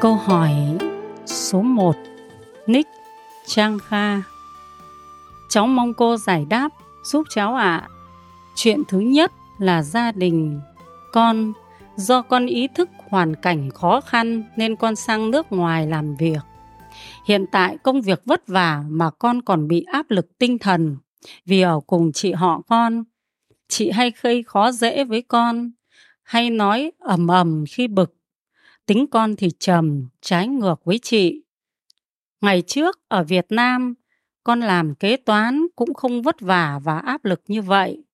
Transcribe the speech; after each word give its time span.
Câu 0.00 0.14
hỏi 0.14 0.52
số 1.26 1.62
1 1.62 1.96
Nick 2.66 2.90
Trang 3.46 3.78
Kha 3.78 4.22
Cháu 5.48 5.66
mong 5.66 5.94
cô 5.94 6.16
giải 6.16 6.46
đáp 6.50 6.68
giúp 7.04 7.26
cháu 7.30 7.54
ạ. 7.54 7.76
À. 7.76 7.88
Chuyện 8.56 8.82
thứ 8.88 9.00
nhất 9.00 9.32
là 9.58 9.82
gia 9.82 10.12
đình 10.12 10.60
con 11.12 11.52
do 11.96 12.22
con 12.22 12.46
ý 12.46 12.68
thức 12.74 12.90
hoàn 13.08 13.36
cảnh 13.36 13.70
khó 13.70 14.00
khăn 14.00 14.42
nên 14.56 14.76
con 14.76 14.96
sang 14.96 15.30
nước 15.30 15.52
ngoài 15.52 15.86
làm 15.86 16.16
việc. 16.16 16.40
Hiện 17.26 17.44
tại 17.52 17.78
công 17.82 18.00
việc 18.00 18.22
vất 18.24 18.46
vả 18.46 18.82
mà 18.88 19.10
con 19.10 19.42
còn 19.42 19.68
bị 19.68 19.84
áp 19.92 20.06
lực 20.08 20.38
tinh 20.38 20.58
thần 20.58 20.96
vì 21.46 21.60
ở 21.60 21.80
cùng 21.86 22.12
chị 22.12 22.32
họ 22.32 22.62
con. 22.68 23.04
Chị 23.68 23.90
hay 23.90 24.12
gây 24.22 24.42
khó 24.42 24.70
dễ 24.70 25.04
với 25.04 25.22
con, 25.22 25.70
hay 26.22 26.50
nói 26.50 26.92
ầm 26.98 27.28
ầm 27.28 27.64
khi 27.68 27.88
bực 27.88 28.17
Tính 28.88 29.06
con 29.06 29.36
thì 29.36 29.50
trầm, 29.58 30.08
trái 30.20 30.48
ngược 30.48 30.84
với 30.84 30.98
chị. 30.98 31.42
Ngày 32.40 32.62
trước 32.62 33.00
ở 33.08 33.24
Việt 33.24 33.46
Nam, 33.48 33.94
con 34.44 34.60
làm 34.60 34.94
kế 34.94 35.16
toán 35.16 35.66
cũng 35.76 35.94
không 35.94 36.22
vất 36.22 36.40
vả 36.40 36.80
và 36.84 36.98
áp 36.98 37.24
lực 37.24 37.42
như 37.48 37.62
vậy. 37.62 38.04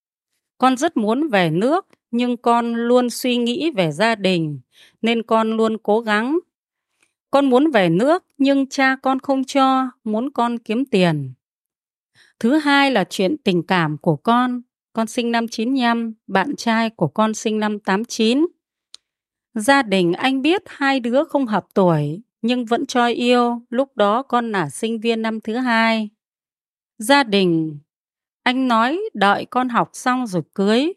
Con 0.59 0.77
rất 0.77 0.97
muốn 0.97 1.29
về 1.29 1.51
nước, 1.51 1.87
nhưng 2.11 2.37
con 2.37 2.75
luôn 2.75 3.11
suy 3.11 3.37
nghĩ 3.37 3.71
về 3.71 3.93
gia 3.93 4.15
đình, 4.15 4.61
nên 5.03 5.23
con 5.23 5.57
luôn 5.57 5.77
cố 5.83 6.01
gắng. 6.01 6.39
Con 7.31 7.51
muốn 7.51 7.71
về 7.71 7.89
nước, 7.89 8.25
nhưng 8.39 8.69
cha 8.69 8.97
con 9.03 9.21
không 9.21 9.45
cho, 9.45 9.91
muốn 10.05 10.31
con 10.31 10.59
kiếm 10.59 10.85
tiền. 10.85 11.33
Thứ 12.41 12.57
hai 12.57 12.91
là 12.91 13.05
chuyện 13.05 13.37
tình 13.45 13.63
cảm 13.63 13.99
của 13.99 14.17
con. 14.17 14.63
Con 14.93 15.07
sinh 15.07 15.33
năm 15.33 15.49
95, 15.49 16.15
bạn 16.27 16.57
trai 16.57 16.91
của 16.91 17.09
con 17.09 17.35
sinh 17.35 17.59
năm 17.59 17.79
89. 17.79 18.47
Gia 19.55 19.83
đình 19.83 20.13
anh 20.13 20.43
biết 20.43 20.63
hai 20.67 21.01
đứa 21.01 21.25
không 21.25 21.47
hợp 21.47 21.67
tuổi, 21.75 22.23
nhưng 22.43 22.65
vẫn 22.65 22.87
cho 22.87 23.07
yêu, 23.07 23.63
lúc 23.71 23.97
đó 23.97 24.23
con 24.23 24.53
là 24.53 24.71
sinh 24.71 25.01
viên 25.01 25.23
năm 25.23 25.41
thứ 25.41 25.57
hai. 25.57 26.11
Gia 26.99 27.23
đình, 27.23 27.79
anh 28.43 28.69
nói 28.69 29.01
đợi 29.15 29.45
con 29.45 29.69
học 29.69 29.91
xong 29.93 30.27
rồi 30.27 30.43
cưới, 30.55 30.93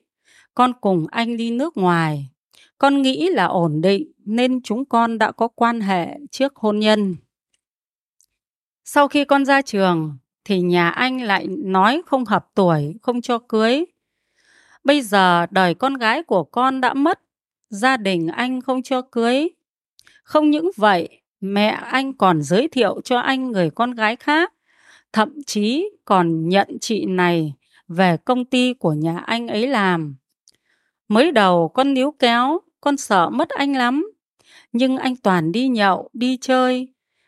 con 0.53 0.73
cùng 0.81 1.07
anh 1.11 1.37
đi 1.37 1.51
nước 1.51 1.77
ngoài. 1.77 2.29
Con 2.77 3.01
nghĩ 3.01 3.29
là 3.29 3.45
ổn 3.45 3.81
định 3.81 4.11
nên 4.25 4.61
chúng 4.61 4.85
con 4.85 5.17
đã 5.17 5.31
có 5.31 5.47
quan 5.47 5.81
hệ 5.81 6.17
trước 6.31 6.55
hôn 6.55 6.79
nhân. 6.79 7.15
Sau 8.83 9.07
khi 9.07 9.25
con 9.25 9.45
ra 9.45 9.61
trường 9.61 10.17
thì 10.43 10.61
nhà 10.61 10.89
anh 10.89 11.21
lại 11.21 11.47
nói 11.47 12.01
không 12.05 12.25
hợp 12.25 12.47
tuổi, 12.55 12.95
không 13.01 13.21
cho 13.21 13.39
cưới. 13.39 13.85
Bây 14.83 15.01
giờ 15.01 15.45
đời 15.51 15.73
con 15.73 15.93
gái 15.93 16.23
của 16.23 16.43
con 16.43 16.81
đã 16.81 16.93
mất 16.93 17.21
gia 17.69 17.97
đình 17.97 18.27
anh 18.27 18.61
không 18.61 18.83
cho 18.83 19.01
cưới. 19.01 19.49
Không 20.23 20.49
những 20.49 20.71
vậy, 20.75 21.21
mẹ 21.41 21.67
anh 21.67 22.13
còn 22.13 22.41
giới 22.41 22.67
thiệu 22.67 23.01
cho 23.03 23.19
anh 23.19 23.51
người 23.51 23.69
con 23.69 23.91
gái 23.91 24.15
khác, 24.15 24.53
thậm 25.13 25.43
chí 25.45 25.89
còn 26.05 26.49
nhận 26.49 26.77
chị 26.81 27.05
này 27.05 27.53
về 27.87 28.17
công 28.17 28.45
ty 28.45 28.73
của 28.73 28.93
nhà 28.93 29.17
anh 29.17 29.47
ấy 29.47 29.67
làm. 29.67 30.15
Mới 31.07 31.31
đầu 31.31 31.67
con 31.73 31.93
níu 31.93 32.11
kéo, 32.11 32.59
con 32.81 32.97
sợ 32.97 33.29
mất 33.29 33.49
anh 33.49 33.75
lắm, 33.75 34.11
nhưng 34.71 34.97
anh 34.97 35.15
toàn 35.15 35.51
đi 35.51 35.67
nhậu, 35.67 36.09
đi 36.13 36.37
chơi. 36.41 36.87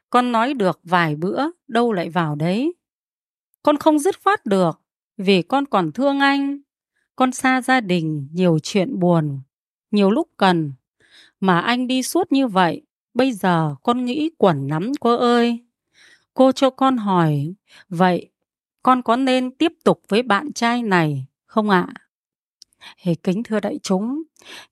Con 0.10 0.32
nói 0.32 0.54
được 0.54 0.80
vài 0.84 1.16
bữa, 1.16 1.44
đâu 1.68 1.94
lại 1.94 2.10
vào 2.10 2.36
đấy. 2.36 2.74
Con 3.64 3.78
không 3.78 4.00
dứt 4.00 4.16
phát 4.20 4.46
được, 4.46 4.82
vì 5.18 5.42
con 5.42 5.66
còn 5.66 5.92
thương 5.92 6.20
anh. 6.20 6.60
Con 7.16 7.32
xa 7.32 7.62
gia 7.62 7.82
đình, 7.82 8.28
nhiều 8.34 8.60
chuyện 8.64 9.00
buồn, 9.00 9.40
nhiều 9.92 10.12
lúc 10.12 10.30
cần. 10.38 10.74
Mà 11.40 11.60
anh 11.60 11.88
đi 11.88 12.04
suốt 12.04 12.32
như 12.32 12.48
vậy, 12.48 12.82
bây 13.14 13.32
giờ 13.32 13.76
con 13.84 14.06
nghĩ 14.06 14.30
quẩn 14.38 14.68
lắm 14.68 14.92
cô 15.00 15.16
ơi. 15.16 15.60
Cô 16.34 16.52
cho 16.52 16.70
con 16.70 16.98
hỏi, 16.98 17.54
vậy 17.90 18.30
con 18.84 19.02
có 19.02 19.16
nên 19.16 19.52
tiếp 19.52 19.74
tục 19.84 20.02
với 20.08 20.24
bạn 20.24 20.54
trai 20.54 20.84
này 20.84 21.26
không 21.46 21.70
ạ? 21.70 21.88
À? 23.06 23.14
kính 23.24 23.44
thưa 23.44 23.60
đại 23.60 23.80
chúng, 23.84 24.24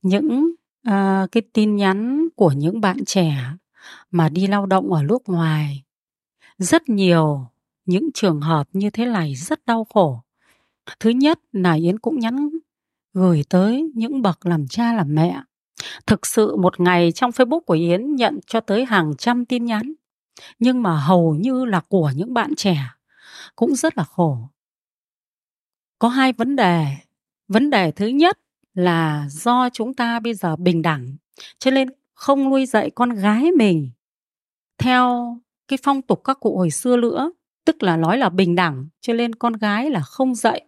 những 0.02 0.52
uh, 0.88 1.32
cái 1.32 1.42
tin 1.52 1.76
nhắn 1.76 2.28
của 2.36 2.52
những 2.52 2.80
bạn 2.80 3.04
trẻ 3.04 3.36
mà 4.10 4.28
đi 4.28 4.46
lao 4.46 4.66
động 4.66 4.92
ở 4.92 5.02
nước 5.02 5.22
ngoài 5.28 5.84
rất 6.58 6.88
nhiều 6.88 7.46
những 7.86 8.08
trường 8.14 8.40
hợp 8.40 8.68
như 8.72 8.90
thế 8.90 9.06
này 9.06 9.34
rất 9.34 9.66
đau 9.66 9.84
khổ. 9.84 10.22
Thứ 11.00 11.10
nhất 11.10 11.40
là 11.52 11.72
Yến 11.72 11.98
cũng 11.98 12.18
nhắn 12.18 12.48
gửi 13.14 13.44
tới 13.48 13.90
những 13.94 14.22
bậc 14.22 14.46
làm 14.46 14.68
cha 14.68 14.92
làm 14.92 15.14
mẹ. 15.14 15.40
Thực 16.06 16.26
sự 16.26 16.56
một 16.56 16.80
ngày 16.80 17.12
trong 17.12 17.30
Facebook 17.30 17.60
của 17.60 17.74
Yến 17.74 18.14
nhận 18.14 18.40
cho 18.46 18.60
tới 18.60 18.84
hàng 18.84 19.16
trăm 19.18 19.44
tin 19.44 19.64
nhắn, 19.64 19.92
nhưng 20.58 20.82
mà 20.82 20.96
hầu 20.96 21.34
như 21.34 21.64
là 21.64 21.80
của 21.88 22.12
những 22.16 22.34
bạn 22.34 22.54
trẻ, 22.54 22.78
cũng 23.56 23.74
rất 23.74 23.98
là 23.98 24.04
khổ. 24.04 24.38
Có 25.98 26.08
hai 26.08 26.32
vấn 26.32 26.56
đề. 26.56 26.86
Vấn 27.48 27.70
đề 27.70 27.90
thứ 27.90 28.06
nhất 28.06 28.38
là 28.74 29.26
do 29.30 29.68
chúng 29.70 29.94
ta 29.94 30.20
bây 30.20 30.34
giờ 30.34 30.56
bình 30.56 30.82
đẳng, 30.82 31.16
cho 31.58 31.70
nên 31.70 31.88
không 32.14 32.50
nuôi 32.50 32.66
dạy 32.66 32.90
con 32.90 33.10
gái 33.10 33.50
mình 33.52 33.90
theo 34.78 35.36
cái 35.68 35.78
phong 35.82 36.02
tục 36.02 36.20
các 36.24 36.40
cụ 36.40 36.56
hồi 36.56 36.70
xưa 36.70 36.96
nữa, 36.96 37.32
tức 37.64 37.82
là 37.82 37.96
nói 37.96 38.18
là 38.18 38.28
bình 38.28 38.54
đẳng, 38.54 38.88
cho 39.00 39.12
nên 39.12 39.34
con 39.34 39.52
gái 39.52 39.90
là 39.90 40.00
không 40.00 40.34
dạy 40.34 40.67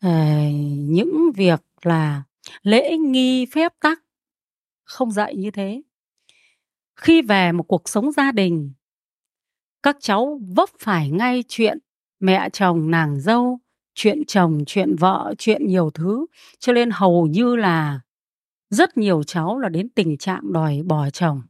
Ờ, 0.00 0.10
những 0.78 1.32
việc 1.36 1.62
là 1.82 2.22
lễ 2.62 2.96
nghi 2.96 3.46
phép 3.46 3.72
tắc 3.80 4.02
không 4.84 5.10
dạy 5.10 5.36
như 5.36 5.50
thế. 5.50 5.82
Khi 6.96 7.22
về 7.22 7.52
một 7.52 7.62
cuộc 7.62 7.88
sống 7.88 8.12
gia 8.12 8.32
đình, 8.32 8.72
các 9.82 9.96
cháu 10.00 10.40
vấp 10.56 10.68
phải 10.78 11.10
ngay 11.10 11.44
chuyện 11.48 11.78
mẹ 12.20 12.50
chồng 12.50 12.90
nàng 12.90 13.20
dâu, 13.20 13.58
chuyện 13.94 14.24
chồng, 14.26 14.58
chuyện 14.66 14.96
vợ, 14.96 15.34
chuyện 15.38 15.66
nhiều 15.66 15.90
thứ. 15.90 16.26
Cho 16.58 16.72
nên 16.72 16.90
hầu 16.92 17.26
như 17.26 17.56
là 17.56 18.00
rất 18.70 18.96
nhiều 18.98 19.22
cháu 19.22 19.58
là 19.58 19.68
đến 19.68 19.88
tình 19.88 20.16
trạng 20.18 20.52
đòi 20.52 20.82
bỏ 20.86 21.10
chồng. 21.10 21.42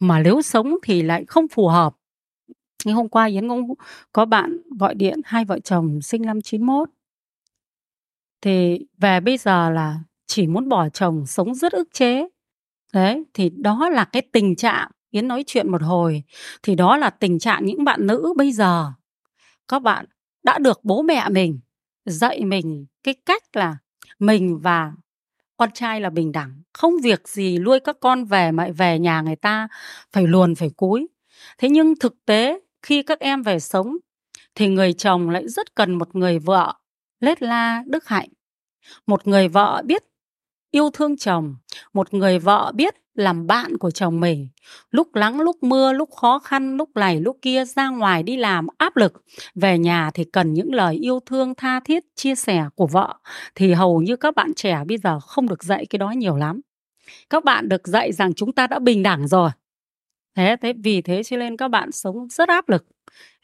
Mà 0.00 0.20
nếu 0.20 0.42
sống 0.42 0.76
thì 0.82 1.02
lại 1.02 1.24
không 1.28 1.48
phù 1.48 1.68
hợp. 1.68 1.96
Ngày 2.84 2.94
hôm 2.94 3.08
qua 3.08 3.24
Yến 3.26 3.48
cũng 3.48 3.74
có 4.12 4.24
bạn 4.24 4.58
gọi 4.78 4.94
điện, 4.94 5.20
hai 5.24 5.44
vợ 5.44 5.60
chồng 5.60 6.02
sinh 6.02 6.22
năm 6.22 6.40
91 6.42 6.88
thì 8.40 8.78
về 8.98 9.20
bây 9.20 9.38
giờ 9.38 9.70
là 9.70 10.00
chỉ 10.26 10.46
muốn 10.46 10.68
bỏ 10.68 10.88
chồng 10.88 11.26
sống 11.26 11.54
rất 11.54 11.72
ức 11.72 11.88
chế. 11.92 12.28
Đấy, 12.92 13.24
thì 13.34 13.50
đó 13.56 13.88
là 13.88 14.04
cái 14.04 14.22
tình 14.32 14.56
trạng, 14.56 14.90
yến 15.10 15.28
nói 15.28 15.44
chuyện 15.46 15.70
một 15.70 15.82
hồi, 15.82 16.22
thì 16.62 16.74
đó 16.74 16.96
là 16.96 17.10
tình 17.10 17.38
trạng 17.38 17.64
những 17.64 17.84
bạn 17.84 18.06
nữ 18.06 18.32
bây 18.36 18.52
giờ. 18.52 18.92
Các 19.68 19.82
bạn 19.82 20.06
đã 20.44 20.58
được 20.58 20.80
bố 20.82 21.02
mẹ 21.02 21.28
mình 21.28 21.58
dạy 22.04 22.44
mình 22.44 22.86
cái 23.02 23.14
cách 23.26 23.56
là 23.56 23.76
mình 24.18 24.58
và 24.58 24.92
con 25.56 25.70
trai 25.70 26.00
là 26.00 26.10
bình 26.10 26.32
đẳng. 26.32 26.62
Không 26.72 26.94
việc 27.02 27.28
gì 27.28 27.58
nuôi 27.58 27.80
các 27.80 27.96
con 28.00 28.24
về 28.24 28.52
mà 28.52 28.68
về 28.76 28.98
nhà 28.98 29.20
người 29.20 29.36
ta 29.36 29.68
phải 30.12 30.26
luồn, 30.26 30.54
phải 30.54 30.70
cúi. 30.76 31.08
Thế 31.58 31.68
nhưng 31.68 31.94
thực 32.00 32.14
tế, 32.26 32.60
khi 32.82 33.02
các 33.02 33.20
em 33.20 33.42
về 33.42 33.60
sống, 33.60 33.96
thì 34.54 34.68
người 34.68 34.92
chồng 34.92 35.30
lại 35.30 35.48
rất 35.48 35.74
cần 35.74 35.94
một 35.94 36.16
người 36.16 36.38
vợ 36.38 36.74
lết 37.20 37.42
la, 37.42 37.82
đức 37.86 38.08
hạnh. 38.08 38.28
Một 39.06 39.26
người 39.26 39.48
vợ 39.48 39.82
biết 39.84 40.02
yêu 40.70 40.90
thương 40.90 41.16
chồng, 41.16 41.56
một 41.92 42.14
người 42.14 42.38
vợ 42.38 42.72
biết 42.74 42.94
làm 43.14 43.46
bạn 43.46 43.78
của 43.78 43.90
chồng 43.90 44.20
mình. 44.20 44.48
Lúc 44.90 45.08
nắng 45.14 45.40
lúc 45.40 45.62
mưa, 45.62 45.92
lúc 45.92 46.10
khó 46.10 46.38
khăn, 46.38 46.76
lúc 46.76 46.90
này, 46.94 47.20
lúc 47.20 47.38
kia, 47.42 47.64
ra 47.64 47.88
ngoài 47.88 48.22
đi 48.22 48.36
làm 48.36 48.66
áp 48.78 48.96
lực. 48.96 49.12
Về 49.54 49.78
nhà 49.78 50.10
thì 50.14 50.24
cần 50.24 50.52
những 50.52 50.74
lời 50.74 50.94
yêu 50.94 51.20
thương 51.26 51.54
tha 51.54 51.80
thiết, 51.80 52.04
chia 52.14 52.34
sẻ 52.34 52.64
của 52.74 52.86
vợ. 52.86 53.14
Thì 53.54 53.72
hầu 53.72 54.02
như 54.02 54.16
các 54.16 54.34
bạn 54.34 54.54
trẻ 54.54 54.82
bây 54.88 54.98
giờ 54.98 55.20
không 55.20 55.48
được 55.48 55.64
dạy 55.64 55.86
cái 55.86 55.98
đó 55.98 56.10
nhiều 56.10 56.36
lắm. 56.36 56.60
Các 57.30 57.44
bạn 57.44 57.68
được 57.68 57.88
dạy 57.88 58.12
rằng 58.12 58.34
chúng 58.34 58.52
ta 58.52 58.66
đã 58.66 58.78
bình 58.78 59.02
đẳng 59.02 59.28
rồi. 59.28 59.50
Thế 60.36 60.56
thế, 60.62 60.72
vì 60.72 61.02
thế 61.02 61.22
cho 61.22 61.36
nên 61.36 61.56
các 61.56 61.68
bạn 61.68 61.92
sống 61.92 62.28
rất 62.30 62.48
áp 62.48 62.68
lực. 62.68 62.86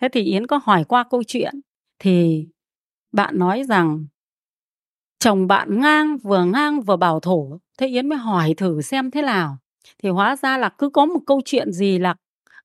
Thế 0.00 0.08
thì 0.12 0.22
yến 0.22 0.46
có 0.46 0.60
hỏi 0.64 0.84
qua 0.84 1.04
câu 1.10 1.22
chuyện. 1.22 1.60
Thì 1.98 2.46
bạn 3.12 3.38
nói 3.38 3.62
rằng 3.68 4.06
chồng 5.18 5.46
bạn 5.46 5.80
ngang 5.80 6.18
vừa 6.18 6.44
ngang 6.44 6.80
vừa 6.80 6.96
bảo 6.96 7.20
thủ 7.20 7.58
thế 7.78 7.86
yến 7.86 8.08
mới 8.08 8.18
hỏi 8.18 8.54
thử 8.56 8.80
xem 8.82 9.10
thế 9.10 9.22
nào. 9.22 9.56
Thì 9.98 10.08
hóa 10.08 10.36
ra 10.36 10.58
là 10.58 10.68
cứ 10.68 10.90
có 10.90 11.06
một 11.06 11.20
câu 11.26 11.40
chuyện 11.44 11.72
gì 11.72 11.98
là 11.98 12.14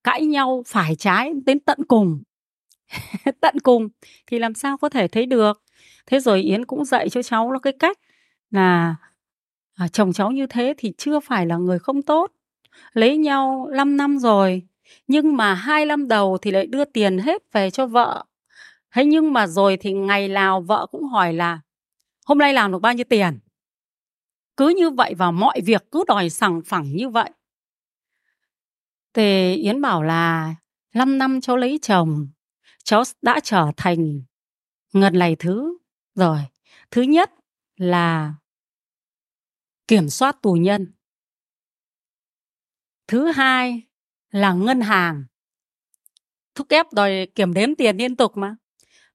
cãi 0.03 0.25
nhau 0.25 0.63
phải 0.67 0.95
trái 0.95 1.33
đến 1.45 1.59
tận 1.59 1.79
cùng. 1.87 2.21
Tận 3.41 3.59
cùng. 3.63 3.89
Thì 4.27 4.39
làm 4.39 4.53
sao 4.53 4.77
có 4.77 4.89
thể 4.89 5.07
thấy 5.07 5.25
được? 5.25 5.63
Thế 6.05 6.19
rồi 6.19 6.41
yến 6.41 6.65
cũng 6.65 6.85
dạy 6.85 7.09
cho 7.09 7.21
cháu 7.23 7.51
nó 7.51 7.59
cái 7.59 7.73
cách 7.79 7.97
là 8.51 8.95
à, 9.75 9.87
chồng 9.87 10.13
cháu 10.13 10.31
như 10.31 10.47
thế 10.47 10.73
thì 10.77 10.93
chưa 10.97 11.19
phải 11.19 11.45
là 11.45 11.57
người 11.57 11.79
không 11.79 12.01
tốt. 12.01 12.31
Lấy 12.93 13.17
nhau 13.17 13.69
5 13.73 13.97
năm 13.97 14.19
rồi 14.19 14.67
nhưng 15.07 15.37
mà 15.37 15.53
hai 15.53 15.85
năm 15.85 16.07
đầu 16.07 16.37
thì 16.41 16.51
lại 16.51 16.67
đưa 16.67 16.85
tiền 16.85 17.17
hết 17.17 17.41
về 17.53 17.69
cho 17.71 17.87
vợ 17.87 18.25
thế 18.97 19.05
nhưng 19.05 19.33
mà 19.33 19.47
rồi 19.47 19.77
thì 19.77 19.93
ngày 19.93 20.27
nào 20.27 20.61
vợ 20.61 20.87
cũng 20.91 21.03
hỏi 21.03 21.33
là, 21.33 21.59
hôm 22.25 22.37
nay 22.37 22.53
làm 22.53 22.71
được 22.71 22.79
bao 22.79 22.93
nhiêu 22.93 23.05
tiền? 23.09 23.39
Cứ 24.57 24.69
như 24.77 24.89
vậy 24.89 25.13
và 25.17 25.31
mọi 25.31 25.61
việc 25.65 25.85
cứ 25.91 26.03
đòi 26.07 26.29
sằng 26.29 26.61
phẳng 26.65 26.95
như 26.95 27.09
vậy. 27.09 27.29
Thì 29.13 29.55
Yến 29.55 29.81
bảo 29.81 30.03
là 30.03 30.55
5 30.93 31.17
năm 31.17 31.41
cháu 31.41 31.57
lấy 31.57 31.79
chồng, 31.81 32.27
cháu 32.83 33.03
đã 33.21 33.39
trở 33.43 33.71
thành 33.77 34.21
ngần 34.93 35.19
này 35.19 35.35
thứ 35.35 35.77
rồi. 36.15 36.39
Thứ 36.91 37.01
nhất 37.01 37.31
là 37.75 38.33
kiểm 39.87 40.09
soát 40.09 40.41
tù 40.41 40.53
nhân. 40.53 40.93
Thứ 43.07 43.31
hai 43.31 43.81
là 44.31 44.53
ngân 44.53 44.81
hàng. 44.81 45.23
Thúc 46.55 46.67
ép 46.69 46.85
đòi 46.93 47.27
kiểm 47.35 47.53
đếm 47.53 47.75
tiền 47.75 47.97
liên 47.97 48.15
tục 48.15 48.37
mà 48.37 48.55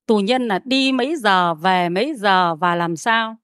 tù 0.07 0.19
nhân 0.19 0.49
là 0.49 0.61
đi 0.65 0.93
mấy 0.93 1.17
giờ, 1.17 1.55
về 1.55 1.89
mấy 1.89 2.15
giờ 2.15 2.55
và 2.55 2.75
làm 2.75 2.97
sao? 2.97 3.37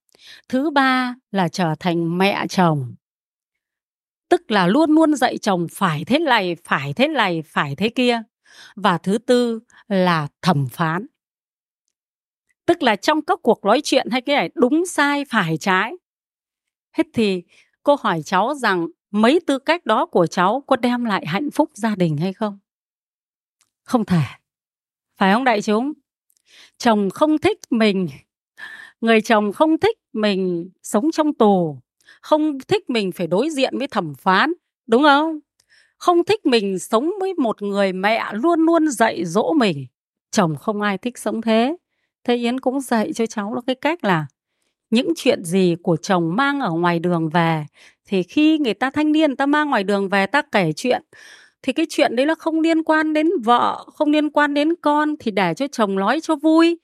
Thứ 0.49 0.71
ba 0.71 1.15
là 1.31 1.49
trở 1.49 1.75
thành 1.81 2.19
mẹ 2.19 2.47
chồng. 2.49 2.95
Tức 4.29 4.51
là 4.51 4.67
luôn 4.67 4.91
luôn 4.91 5.15
dạy 5.15 5.39
chồng 5.39 5.67
phải 5.73 6.05
thế 6.05 6.19
này, 6.19 6.57
phải 6.65 6.93
thế 6.93 7.09
này, 7.09 7.43
phải 7.47 7.77
thế 7.77 7.89
kia. 7.89 8.23
Và 8.77 8.99
thứ 8.99 9.19
tư 9.19 9.61
là 9.89 10.29
thẩm 10.43 10.67
phán. 10.69 11.07
Tức 12.67 12.83
là 12.83 12.97
trong 12.97 13.23
các 13.23 13.39
cuộc 13.43 13.65
nói 13.65 13.81
chuyện 13.85 14.11
hay 14.11 14.21
cái 14.21 14.37
này, 14.37 14.51
đúng 14.55 14.87
sai, 14.87 15.25
phải 15.29 15.57
trái. 15.57 15.93
Hết 16.93 17.07
thì 17.15 17.43
cô 17.83 17.97
hỏi 18.01 18.23
cháu 18.23 18.55
rằng 18.55 18.87
mấy 19.11 19.41
tư 19.47 19.59
cách 19.59 19.87
đó 19.87 20.07
của 20.07 20.27
cháu 20.27 20.65
có 20.67 20.77
đem 20.77 21.05
lại 21.05 21.27
hạnh 21.27 21.51
phúc 21.51 21.71
gia 21.75 21.95
đình 21.95 22.17
hay 22.17 22.33
không? 22.33 22.59
Không 23.85 24.05
thể. 24.05 24.23
Phải 25.17 25.33
không 25.33 25.45
đại 25.45 25.63
chúng? 25.63 25.93
Chồng 26.79 27.11
không 27.11 27.39
thích 27.39 27.59
mình, 27.71 28.09
người 29.01 29.21
chồng 29.21 29.53
không 29.53 29.79
thích 29.79 29.99
mình 30.13 30.71
sống 30.83 31.11
trong 31.13 31.35
tù, 31.35 31.79
không 32.23 32.59
thích 32.69 32.91
mình 32.91 33.13
phải 33.13 33.27
đối 33.27 33.51
diện 33.51 33.79
với 33.79 33.87
thẩm 33.89 34.15
phán, 34.15 34.53
đúng 34.87 35.03
không? 35.03 35.39
Không 35.99 36.25
thích 36.25 36.47
mình 36.47 36.79
sống 36.79 37.11
với 37.21 37.35
một 37.35 37.63
người 37.63 37.93
mẹ 37.93 38.25
luôn 38.33 38.61
luôn 38.61 38.89
dạy 38.89 39.25
dỗ 39.25 39.53
mình. 39.53 39.87
Chồng 40.31 40.57
không 40.57 40.81
ai 40.81 40.99
thích 40.99 41.19
sống 41.19 41.43
thế. 41.43 41.77
Thế 42.25 42.37
yến 42.37 42.61
cũng 42.61 42.81
dạy 42.81 43.13
cho 43.13 43.27
cháu 43.27 43.55
là 43.55 43.61
cái 43.67 43.77
cách 43.77 44.05
là 44.05 44.27
những 44.91 45.13
chuyện 45.17 45.45
gì 45.45 45.77
của 45.83 45.97
chồng 45.97 46.37
mang 46.37 46.61
ở 46.61 46.71
ngoài 46.71 46.99
đường 46.99 47.29
về, 47.29 47.67
thì 48.05 48.23
khi 48.23 48.59
người 48.59 48.75
ta 48.75 48.91
thanh 48.91 49.13
niên 49.13 49.37
ta 49.37 49.47
mang 49.47 49.71
ngoài 49.71 49.85
đường 49.85 50.09
về 50.09 50.27
ta 50.27 50.43
kể 50.53 50.73
chuyện 50.77 51.03
thì 51.63 51.73
cái 51.73 51.87
chuyện 51.89 52.17
đấy 52.17 52.27
là 52.27 52.35
không 52.35 52.61
liên 52.61 52.83
quan 52.83 53.13
đến 53.13 53.31
vợ, 53.45 53.85
không 53.95 54.11
liên 54.11 54.31
quan 54.31 54.55
đến 54.55 54.75
con 54.77 55.15
thì 55.21 55.31
để 55.31 55.55
cho 55.55 55.67
chồng 55.69 55.97
nói 55.97 56.21
cho 56.21 56.37
vui. 56.37 56.79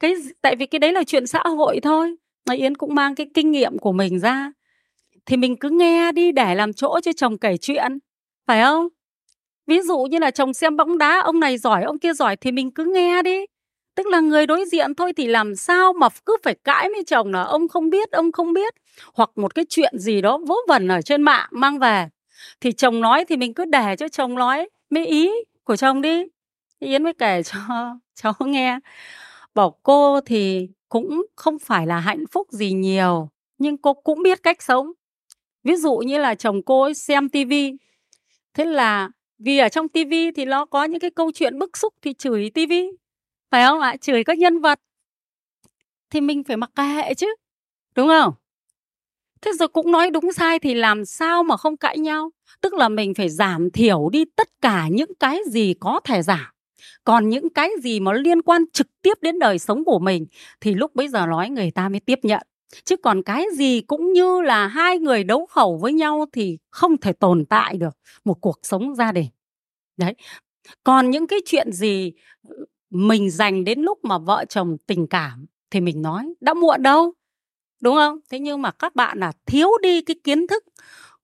Cái 0.00 0.14
tại 0.42 0.56
vì 0.56 0.66
cái 0.66 0.78
đấy 0.78 0.92
là 0.92 1.04
chuyện 1.04 1.26
xã 1.26 1.42
hội 1.42 1.80
thôi. 1.82 2.16
Mà 2.48 2.54
yến 2.54 2.74
cũng 2.76 2.94
mang 2.94 3.14
cái 3.14 3.26
kinh 3.34 3.50
nghiệm 3.50 3.78
của 3.78 3.92
mình 3.92 4.20
ra. 4.20 4.52
Thì 5.26 5.36
mình 5.36 5.56
cứ 5.56 5.70
nghe 5.70 6.12
đi 6.12 6.32
để 6.32 6.54
làm 6.54 6.72
chỗ 6.72 7.00
cho 7.02 7.12
chồng 7.12 7.38
kể 7.38 7.56
chuyện, 7.56 7.98
phải 8.46 8.62
không? 8.62 8.88
Ví 9.66 9.80
dụ 9.80 9.98
như 10.10 10.18
là 10.18 10.30
chồng 10.30 10.54
xem 10.54 10.76
bóng 10.76 10.98
đá, 10.98 11.20
ông 11.20 11.40
này 11.40 11.58
giỏi, 11.58 11.82
ông 11.82 11.98
kia 11.98 12.12
giỏi 12.12 12.36
thì 12.36 12.52
mình 12.52 12.70
cứ 12.70 12.84
nghe 12.94 13.22
đi. 13.22 13.46
Tức 13.96 14.06
là 14.06 14.20
người 14.20 14.46
đối 14.46 14.64
diện 14.66 14.94
thôi 14.94 15.12
thì 15.16 15.26
làm 15.26 15.56
sao 15.56 15.92
mà 15.92 16.08
cứ 16.26 16.36
phải 16.42 16.54
cãi 16.64 16.88
với 16.94 17.04
chồng 17.06 17.32
là 17.32 17.42
ông 17.42 17.68
không 17.68 17.90
biết, 17.90 18.10
ông 18.10 18.32
không 18.32 18.52
biết. 18.52 18.74
Hoặc 19.14 19.30
một 19.36 19.54
cái 19.54 19.64
chuyện 19.68 19.98
gì 19.98 20.20
đó 20.20 20.38
vớ 20.48 20.54
vẩn 20.68 20.88
ở 20.88 21.02
trên 21.02 21.22
mạng 21.22 21.48
mang 21.52 21.78
về 21.78 22.08
thì 22.60 22.72
chồng 22.72 23.00
nói 23.00 23.24
thì 23.28 23.36
mình 23.36 23.54
cứ 23.54 23.64
để 23.64 23.96
cho 23.96 24.08
chồng 24.08 24.34
nói 24.34 24.68
mấy 24.90 25.06
ý 25.06 25.30
của 25.64 25.76
chồng 25.76 26.02
đi. 26.02 26.24
Yến 26.78 27.02
mới 27.02 27.12
kể 27.12 27.42
cho 27.42 27.58
cháu 28.14 28.34
nghe. 28.40 28.78
Bảo 29.54 29.78
cô 29.82 30.20
thì 30.20 30.68
cũng 30.88 31.26
không 31.36 31.58
phải 31.58 31.86
là 31.86 32.00
hạnh 32.00 32.24
phúc 32.32 32.48
gì 32.50 32.72
nhiều, 32.72 33.28
nhưng 33.58 33.78
cô 33.78 33.94
cũng 33.94 34.22
biết 34.22 34.42
cách 34.42 34.62
sống. 34.62 34.92
Ví 35.64 35.76
dụ 35.76 35.96
như 35.96 36.18
là 36.18 36.34
chồng 36.34 36.62
cô 36.62 36.82
ấy 36.82 36.94
xem 36.94 37.28
tivi 37.28 37.76
thế 38.54 38.64
là 38.64 39.10
vì 39.38 39.58
ở 39.58 39.68
trong 39.68 39.88
tivi 39.88 40.30
thì 40.30 40.44
nó 40.44 40.64
có 40.64 40.84
những 40.84 41.00
cái 41.00 41.10
câu 41.10 41.30
chuyện 41.34 41.58
bức 41.58 41.76
xúc 41.76 41.94
thì 42.02 42.14
chửi 42.14 42.50
tivi 42.54 42.90
phải 43.50 43.64
không 43.64 43.80
ạ? 43.80 43.96
Chửi 43.96 44.24
các 44.24 44.38
nhân 44.38 44.60
vật. 44.60 44.80
Thì 46.10 46.20
mình 46.20 46.44
phải 46.44 46.56
mặc 46.56 46.70
kệ 46.76 47.14
chứ, 47.14 47.34
đúng 47.94 48.08
không? 48.08 48.34
Thế 49.44 49.52
rồi 49.58 49.68
cũng 49.68 49.90
nói 49.90 50.10
đúng 50.10 50.32
sai 50.32 50.58
thì 50.58 50.74
làm 50.74 51.04
sao 51.04 51.42
mà 51.42 51.56
không 51.56 51.76
cãi 51.76 51.98
nhau? 51.98 52.30
Tức 52.60 52.74
là 52.74 52.88
mình 52.88 53.14
phải 53.14 53.28
giảm 53.28 53.70
thiểu 53.70 54.08
đi 54.12 54.24
tất 54.36 54.48
cả 54.60 54.88
những 54.88 55.14
cái 55.20 55.38
gì 55.48 55.74
có 55.80 56.00
thể 56.04 56.22
giảm. 56.22 56.46
Còn 57.04 57.28
những 57.28 57.50
cái 57.50 57.70
gì 57.82 58.00
mà 58.00 58.12
liên 58.12 58.42
quan 58.42 58.64
trực 58.72 58.86
tiếp 59.02 59.14
đến 59.20 59.38
đời 59.38 59.58
sống 59.58 59.84
của 59.84 59.98
mình 59.98 60.26
thì 60.60 60.74
lúc 60.74 60.94
bấy 60.94 61.08
giờ 61.08 61.26
nói 61.26 61.50
người 61.50 61.70
ta 61.70 61.88
mới 61.88 62.00
tiếp 62.00 62.18
nhận. 62.22 62.42
Chứ 62.84 62.96
còn 62.96 63.22
cái 63.22 63.46
gì 63.54 63.80
cũng 63.80 64.12
như 64.12 64.40
là 64.40 64.66
hai 64.66 64.98
người 64.98 65.24
đấu 65.24 65.46
khẩu 65.46 65.76
với 65.76 65.92
nhau 65.92 66.26
thì 66.32 66.58
không 66.70 66.96
thể 66.96 67.12
tồn 67.12 67.44
tại 67.44 67.76
được 67.76 67.96
một 68.24 68.40
cuộc 68.40 68.58
sống 68.62 68.94
gia 68.94 69.12
đình. 69.12 69.26
Đấy. 69.96 70.14
Còn 70.84 71.10
những 71.10 71.26
cái 71.26 71.38
chuyện 71.46 71.72
gì 71.72 72.12
mình 72.90 73.30
dành 73.30 73.64
đến 73.64 73.80
lúc 73.80 73.98
mà 74.04 74.18
vợ 74.18 74.44
chồng 74.48 74.76
tình 74.86 75.06
cảm 75.06 75.46
thì 75.70 75.80
mình 75.80 76.02
nói, 76.02 76.34
đã 76.40 76.54
muộn 76.54 76.82
đâu 76.82 77.12
đúng 77.84 77.94
không? 77.94 78.18
Thế 78.30 78.38
nhưng 78.38 78.62
mà 78.62 78.70
các 78.70 78.94
bạn 78.94 79.18
là 79.18 79.32
thiếu 79.46 79.68
đi 79.82 80.02
cái 80.02 80.16
kiến 80.24 80.46
thức 80.46 80.64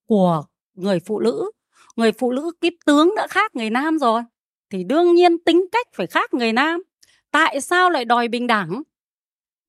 của 0.06 0.42
người 0.74 1.00
phụ 1.00 1.20
nữ. 1.20 1.50
Người 1.96 2.12
phụ 2.12 2.32
nữ, 2.32 2.52
cái 2.60 2.70
tướng 2.86 3.14
đã 3.16 3.26
khác 3.26 3.56
người 3.56 3.70
nam 3.70 3.98
rồi, 3.98 4.22
thì 4.70 4.84
đương 4.84 5.14
nhiên 5.14 5.38
tính 5.44 5.66
cách 5.72 5.86
phải 5.94 6.06
khác 6.06 6.34
người 6.34 6.52
nam. 6.52 6.82
Tại 7.30 7.60
sao 7.60 7.90
lại 7.90 8.04
đòi 8.04 8.28
bình 8.28 8.46
đẳng? 8.46 8.82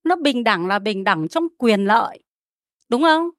Nó 0.04 0.16
bình 0.16 0.44
đẳng 0.44 0.66
là 0.66 0.78
bình 0.78 1.04
đẳng 1.04 1.28
trong 1.28 1.48
quyền 1.58 1.84
lợi, 1.84 2.18
đúng 2.88 3.02
không? 3.02 3.30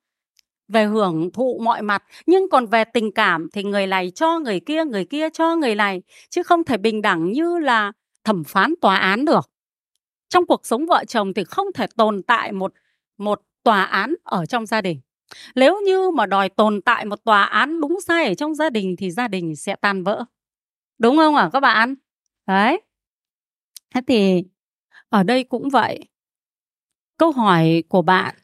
Về 0.68 0.86
hưởng 0.86 1.32
thụ 1.32 1.60
mọi 1.64 1.82
mặt, 1.82 2.04
nhưng 2.26 2.50
còn 2.50 2.66
về 2.66 2.84
tình 2.84 3.12
cảm 3.12 3.48
thì 3.54 3.64
người 3.64 3.88
này 3.88 4.12
cho 4.16 4.40
người 4.40 4.60
kia 4.60 4.86
người 4.86 5.06
kia 5.06 5.30
cho 5.30 5.56
người 5.56 5.76
này, 5.76 6.02
chứ 6.30 6.44
không 6.44 6.64
thể 6.64 6.78
bình 6.78 7.02
đẳng 7.02 7.32
như 7.32 7.60
là 7.60 7.92
thẩm 8.24 8.44
phán 8.44 8.74
tòa 8.82 8.96
án 8.96 9.26
được. 9.26 9.50
Trong 10.30 10.46
cuộc 10.46 10.66
sống 10.66 10.86
vợ 10.86 11.06
chồng 11.08 11.34
thì 11.34 11.44
không 11.44 11.68
thể 11.74 11.88
tồn 11.98 12.24
tại 12.24 12.52
một 12.52 12.74
một 13.18 13.42
tòa 13.64 13.84
án 13.84 14.16
ở 14.24 14.46
trong 14.46 14.66
gia 14.66 14.82
đình. 14.82 15.02
Nếu 15.56 15.82
như 15.82 16.12
mà 16.12 16.26
đòi 16.26 16.50
tồn 16.50 16.82
tại 16.82 17.06
một 17.06 17.24
tòa 17.24 17.44
án 17.44 17.82
đúng 17.82 18.02
sai 18.02 18.26
ở 18.26 18.34
trong 18.34 18.56
gia 18.56 18.70
đình 18.70 18.96
thì 18.98 19.12
gia 19.12 19.28
đình 19.28 19.56
sẽ 19.56 19.76
tan 19.76 20.04
vỡ. 20.04 20.26
Đúng 20.98 21.18
không 21.18 21.36
ạ 21.36 21.44
à, 21.44 21.50
các 21.54 21.60
bạn? 21.60 21.96
Đấy. 22.48 22.82
Thế 23.96 24.02
thì 24.08 24.44
ở 25.10 25.24
đây 25.24 25.44
cũng 25.44 25.70
vậy. 25.70 26.00
Câu 27.18 27.32
hỏi 27.32 27.84
của 27.90 28.02
bạn 28.02 28.36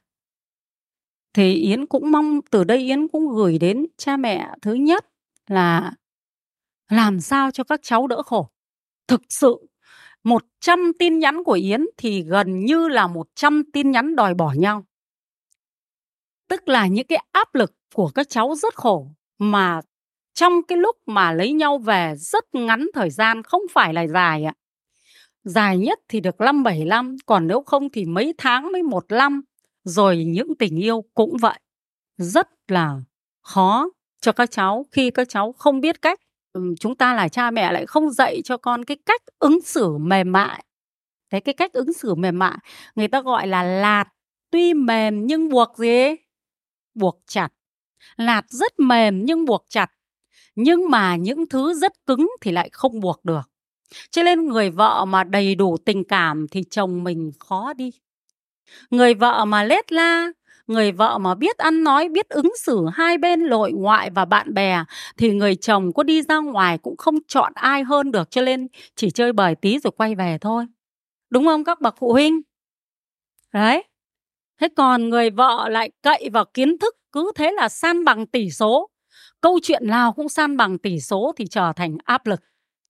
thì 1.33 1.53
Yến 1.53 1.85
cũng 1.85 2.11
mong 2.11 2.39
từ 2.51 2.63
đây 2.63 2.77
Yến 2.77 3.07
cũng 3.07 3.35
gửi 3.35 3.57
đến 3.57 3.85
cha 3.97 4.17
mẹ 4.17 4.49
thứ 4.61 4.73
nhất 4.73 5.05
là 5.47 5.93
làm 6.89 7.19
sao 7.19 7.51
cho 7.51 7.63
các 7.63 7.79
cháu 7.83 8.07
đỡ 8.07 8.23
khổ. 8.23 8.49
Thực 9.07 9.21
sự 9.29 9.68
100 10.23 10.91
tin 10.99 11.19
nhắn 11.19 11.43
của 11.43 11.53
Yến 11.53 11.85
thì 11.97 12.21
gần 12.23 12.65
như 12.65 12.87
là 12.87 13.07
100 13.07 13.63
tin 13.73 13.91
nhắn 13.91 14.15
đòi 14.15 14.33
bỏ 14.33 14.53
nhau. 14.57 14.83
Tức 16.47 16.69
là 16.69 16.87
những 16.87 17.07
cái 17.07 17.23
áp 17.31 17.55
lực 17.55 17.73
của 17.93 18.11
các 18.15 18.29
cháu 18.29 18.55
rất 18.55 18.75
khổ, 18.75 19.07
mà 19.37 19.81
trong 20.33 20.63
cái 20.63 20.77
lúc 20.77 20.95
mà 21.05 21.31
lấy 21.31 21.53
nhau 21.53 21.77
về 21.77 22.13
rất 22.17 22.45
ngắn 22.53 22.87
thời 22.93 23.09
gian, 23.09 23.43
không 23.43 23.61
phải 23.71 23.93
là 23.93 24.07
dài 24.07 24.43
ạ. 24.43 24.53
Dài 25.43 25.77
nhất 25.77 25.99
thì 26.07 26.19
được 26.19 26.41
năm 26.41 26.63
bảy 26.63 26.85
năm, 26.85 27.15
còn 27.25 27.47
nếu 27.47 27.61
không 27.61 27.89
thì 27.89 28.05
mấy 28.05 28.33
tháng 28.37 28.71
mới 28.71 28.83
một 28.83 29.05
năm. 29.09 29.41
Rồi 29.83 30.17
những 30.17 30.55
tình 30.59 30.83
yêu 30.83 31.03
cũng 31.13 31.37
vậy. 31.37 31.59
Rất 32.17 32.47
là 32.67 32.95
khó 33.41 33.89
cho 34.21 34.31
các 34.31 34.51
cháu 34.51 34.85
khi 34.91 35.11
các 35.11 35.29
cháu 35.29 35.51
không 35.51 35.79
biết 35.79 36.01
cách 36.01 36.19
chúng 36.79 36.95
ta 36.95 37.13
là 37.13 37.27
cha 37.27 37.51
mẹ 37.51 37.71
lại 37.71 37.85
không 37.85 38.11
dạy 38.11 38.41
cho 38.43 38.57
con 38.57 38.85
cái 38.85 38.97
cách 39.05 39.21
ứng 39.39 39.61
xử 39.61 39.97
mềm 39.97 40.31
mại. 40.31 40.63
Đấy 41.31 41.41
cái 41.41 41.53
cách 41.53 41.73
ứng 41.73 41.93
xử 41.93 42.15
mềm 42.15 42.39
mại 42.39 42.57
người 42.95 43.07
ta 43.07 43.21
gọi 43.21 43.47
là 43.47 43.63
lạt 43.63 44.05
tuy 44.51 44.73
mềm 44.73 45.25
nhưng 45.25 45.49
buộc 45.49 45.77
gì? 45.77 46.15
Buộc 46.93 47.21
chặt. 47.27 47.49
Lạt 48.17 48.43
rất 48.49 48.79
mềm 48.79 49.25
nhưng 49.25 49.45
buộc 49.45 49.65
chặt. 49.69 49.91
Nhưng 50.55 50.89
mà 50.89 51.15
những 51.15 51.47
thứ 51.49 51.73
rất 51.73 52.05
cứng 52.05 52.29
thì 52.41 52.51
lại 52.51 52.69
không 52.71 52.99
buộc 52.99 53.25
được. 53.25 53.41
Cho 54.11 54.23
nên 54.23 54.45
người 54.45 54.69
vợ 54.69 55.05
mà 55.05 55.23
đầy 55.23 55.55
đủ 55.55 55.77
tình 55.85 56.03
cảm 56.03 56.47
thì 56.51 56.63
chồng 56.69 57.03
mình 57.03 57.31
khó 57.39 57.73
đi. 57.73 57.91
Người 58.89 59.13
vợ 59.13 59.45
mà 59.45 59.63
lết 59.63 59.91
la, 59.91 60.27
người 60.69 60.91
vợ 60.91 61.17
mà 61.17 61.35
biết 61.35 61.57
ăn 61.57 61.83
nói, 61.83 62.09
biết 62.09 62.29
ứng 62.29 62.51
xử 62.57 62.85
hai 62.93 63.17
bên 63.17 63.47
nội 63.47 63.71
ngoại 63.71 64.09
và 64.09 64.25
bạn 64.25 64.53
bè 64.53 64.83
thì 65.17 65.31
người 65.31 65.55
chồng 65.55 65.93
có 65.93 66.03
đi 66.03 66.21
ra 66.21 66.37
ngoài 66.37 66.77
cũng 66.77 66.97
không 66.97 67.15
chọn 67.27 67.53
ai 67.55 67.83
hơn 67.83 68.11
được 68.11 68.31
cho 68.31 68.41
nên 68.41 68.67
chỉ 68.95 69.09
chơi 69.09 69.33
bời 69.33 69.55
tí 69.55 69.79
rồi 69.79 69.91
quay 69.97 70.15
về 70.15 70.37
thôi. 70.41 70.65
Đúng 71.29 71.45
không 71.45 71.63
các 71.63 71.81
bậc 71.81 71.95
phụ 71.99 72.11
huynh? 72.11 72.41
Đấy. 73.53 73.83
Thế 74.61 74.67
còn 74.75 75.09
người 75.09 75.29
vợ 75.29 75.69
lại 75.69 75.91
cậy 76.03 76.29
vào 76.33 76.45
kiến 76.53 76.77
thức 76.77 76.95
cứ 77.11 77.31
thế 77.35 77.51
là 77.51 77.69
san 77.69 78.05
bằng 78.05 78.27
tỷ 78.27 78.49
số. 78.51 78.89
Câu 79.41 79.59
chuyện 79.63 79.87
nào 79.87 80.13
cũng 80.13 80.29
san 80.29 80.57
bằng 80.57 80.77
tỷ 80.77 80.99
số 80.99 81.33
thì 81.37 81.45
trở 81.47 81.73
thành 81.75 81.97
áp 82.05 82.27
lực. 82.27 82.39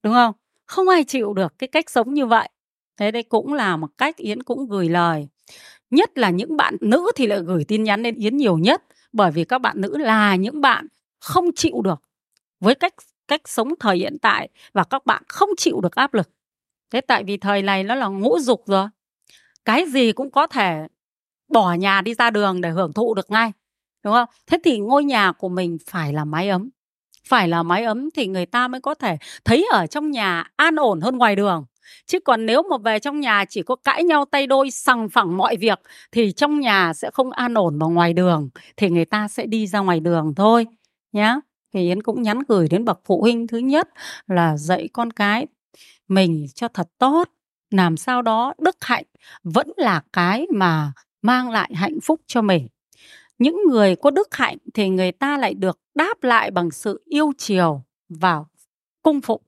Đúng 0.03 0.13
không? 0.13 0.33
không 0.69 0.89
ai 0.89 1.03
chịu 1.03 1.33
được 1.33 1.53
cái 1.57 1.67
cách 1.67 1.89
sống 1.89 2.13
như 2.13 2.25
vậy 2.25 2.49
thế 2.97 3.11
đây 3.11 3.23
cũng 3.23 3.53
là 3.53 3.77
một 3.77 3.87
cách 3.97 4.17
yến 4.17 4.43
cũng 4.43 4.67
gửi 4.67 4.89
lời 4.89 5.27
nhất 5.91 6.17
là 6.17 6.29
những 6.29 6.57
bạn 6.57 6.77
nữ 6.81 7.11
thì 7.15 7.27
lại 7.27 7.39
gửi 7.39 7.63
tin 7.63 7.83
nhắn 7.83 8.03
đến 8.03 8.15
yến 8.15 8.37
nhiều 8.37 8.57
nhất, 8.57 8.83
bởi 9.13 9.31
vì 9.31 9.45
các 9.45 9.59
bạn 9.59 9.81
nữ 9.81 9.97
là 9.97 10.35
những 10.35 10.61
bạn 10.61 10.87
không 11.19 11.45
chịu 11.55 11.81
được 11.81 12.01
với 12.59 12.75
cách 12.75 12.93
cách 13.27 13.41
sống 13.45 13.73
thời 13.79 13.97
hiện 13.97 14.17
tại 14.21 14.49
và 14.73 14.83
các 14.83 15.05
bạn 15.05 15.23
không 15.27 15.49
chịu 15.57 15.81
được 15.81 15.95
áp 15.95 16.13
lực. 16.13 16.29
Thế 16.91 17.01
tại 17.01 17.23
vì 17.23 17.37
thời 17.37 17.61
này 17.61 17.83
nó 17.83 17.95
là 17.95 18.07
ngũ 18.07 18.39
dục 18.39 18.63
rồi, 18.67 18.87
cái 19.65 19.85
gì 19.85 20.11
cũng 20.11 20.31
có 20.31 20.47
thể 20.47 20.87
bỏ 21.47 21.73
nhà 21.73 22.01
đi 22.01 22.13
ra 22.13 22.29
đường 22.29 22.61
để 22.61 22.69
hưởng 22.69 22.93
thụ 22.93 23.13
được 23.13 23.31
ngay, 23.31 23.51
đúng 24.03 24.13
không? 24.13 24.29
Thế 24.47 24.57
thì 24.63 24.79
ngôi 24.79 25.03
nhà 25.03 25.31
của 25.31 25.49
mình 25.49 25.77
phải 25.87 26.13
là 26.13 26.25
mái 26.25 26.49
ấm, 26.49 26.69
phải 27.27 27.47
là 27.47 27.63
mái 27.63 27.83
ấm 27.83 28.09
thì 28.15 28.27
người 28.27 28.45
ta 28.45 28.67
mới 28.67 28.81
có 28.81 28.93
thể 28.93 29.17
thấy 29.45 29.67
ở 29.71 29.87
trong 29.87 30.11
nhà 30.11 30.51
an 30.55 30.75
ổn 30.75 31.01
hơn 31.01 31.17
ngoài 31.17 31.35
đường 31.35 31.65
chứ 32.05 32.19
còn 32.19 32.45
nếu 32.45 32.63
mà 32.69 32.77
về 32.77 32.99
trong 32.99 33.19
nhà 33.19 33.45
chỉ 33.49 33.63
có 33.63 33.75
cãi 33.75 34.03
nhau 34.03 34.25
tay 34.25 34.47
đôi, 34.47 34.71
sằng 34.71 35.09
phẳng 35.09 35.37
mọi 35.37 35.57
việc, 35.57 35.79
thì 36.11 36.31
trong 36.31 36.59
nhà 36.59 36.93
sẽ 36.93 37.09
không 37.13 37.31
an 37.31 37.53
ổn 37.53 37.79
vào 37.79 37.89
ngoài 37.89 38.13
đường, 38.13 38.49
thì 38.77 38.89
người 38.89 39.05
ta 39.05 39.27
sẽ 39.27 39.45
đi 39.45 39.67
ra 39.67 39.79
ngoài 39.79 39.99
đường 39.99 40.33
thôi, 40.35 40.65
nhá. 41.11 41.35
Thì 41.73 41.81
yến 41.81 42.03
cũng 42.03 42.21
nhắn 42.21 42.39
gửi 42.47 42.67
đến 42.67 42.85
bậc 42.85 42.99
phụ 43.05 43.21
huynh 43.21 43.47
thứ 43.47 43.57
nhất 43.57 43.89
là 44.27 44.57
dạy 44.57 44.89
con 44.93 45.11
cái 45.11 45.47
mình 46.07 46.45
cho 46.55 46.67
thật 46.67 46.87
tốt, 46.97 47.29
làm 47.71 47.97
sao 47.97 48.21
đó 48.21 48.53
đức 48.59 48.75
hạnh 48.81 49.05
vẫn 49.43 49.67
là 49.77 50.01
cái 50.13 50.47
mà 50.53 50.91
mang 51.21 51.49
lại 51.49 51.71
hạnh 51.75 51.99
phúc 52.03 52.21
cho 52.27 52.41
mình. 52.41 52.67
Những 53.37 53.57
người 53.69 53.95
có 53.95 54.11
đức 54.11 54.35
hạnh 54.35 54.57
thì 54.73 54.89
người 54.89 55.11
ta 55.11 55.37
lại 55.37 55.53
được 55.53 55.79
đáp 55.95 56.23
lại 56.23 56.51
bằng 56.51 56.71
sự 56.71 57.03
yêu 57.05 57.31
chiều 57.37 57.83
và 58.09 58.43
cung 59.01 59.21
phụng. 59.21 59.41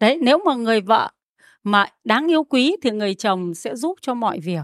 Đấy, 0.00 0.18
nếu 0.22 0.38
mà 0.38 0.54
người 0.54 0.80
vợ 0.80 1.10
mà 1.66 1.86
đáng 2.04 2.30
yêu 2.30 2.44
quý 2.44 2.76
thì 2.82 2.90
người 2.90 3.14
chồng 3.14 3.54
sẽ 3.54 3.76
giúp 3.76 3.98
cho 4.02 4.14
mọi 4.14 4.40
việc. 4.40 4.62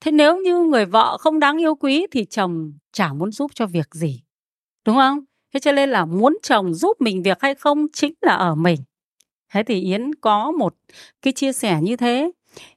Thế 0.00 0.12
nếu 0.12 0.38
như 0.38 0.60
người 0.62 0.84
vợ 0.84 1.16
không 1.20 1.38
đáng 1.40 1.58
yêu 1.60 1.74
quý 1.74 2.06
thì 2.10 2.24
chồng 2.24 2.72
chả 2.92 3.12
muốn 3.12 3.32
giúp 3.32 3.50
cho 3.54 3.66
việc 3.66 3.94
gì, 3.94 4.22
đúng 4.84 4.96
không? 4.96 5.18
Thế 5.54 5.60
cho 5.60 5.72
nên 5.72 5.90
là 5.90 6.04
muốn 6.04 6.38
chồng 6.42 6.74
giúp 6.74 7.00
mình 7.00 7.22
việc 7.22 7.38
hay 7.40 7.54
không 7.54 7.86
chính 7.92 8.14
là 8.20 8.32
ở 8.34 8.54
mình. 8.54 8.80
Thế 9.52 9.62
thì 9.62 9.80
yến 9.80 10.14
có 10.14 10.50
một 10.50 10.74
cái 11.22 11.32
chia 11.32 11.52
sẻ 11.52 11.78
như 11.82 11.96
thế. 11.96 12.30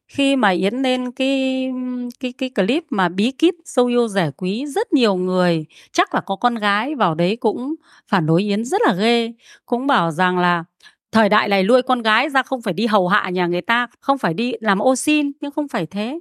Khi 0.07 0.35
mà 0.35 0.49
yến 0.49 0.75
lên 0.75 1.11
cái 1.11 1.71
cái 2.19 2.33
cái 2.33 2.49
clip 2.49 2.83
mà 2.89 3.09
bí 3.09 3.31
kíp 3.31 3.53
sâu 3.65 3.85
yêu 3.85 4.07
rẻ 4.07 4.31
quý, 4.37 4.65
rất 4.67 4.93
nhiều 4.93 5.15
người, 5.15 5.65
chắc 5.91 6.13
là 6.13 6.21
có 6.21 6.35
con 6.35 6.55
gái 6.55 6.95
vào 6.95 7.15
đấy 7.15 7.35
cũng 7.35 7.75
phản 8.07 8.25
đối 8.25 8.43
yến 8.43 8.65
rất 8.65 8.81
là 8.85 8.93
ghê, 8.93 9.33
cũng 9.65 9.87
bảo 9.87 10.11
rằng 10.11 10.39
là 10.39 10.63
thời 11.11 11.29
đại 11.29 11.47
này 11.47 11.63
nuôi 11.63 11.81
con 11.81 12.01
gái 12.01 12.29
ra 12.29 12.43
không 12.43 12.61
phải 12.61 12.73
đi 12.73 12.85
hầu 12.85 13.07
hạ 13.07 13.29
nhà 13.29 13.47
người 13.47 13.61
ta, 13.61 13.87
không 13.99 14.17
phải 14.17 14.33
đi 14.33 14.53
làm 14.61 14.79
ô 14.79 14.95
xin, 14.95 15.31
nhưng 15.41 15.51
không 15.51 15.67
phải 15.67 15.85
thế. 15.85 16.19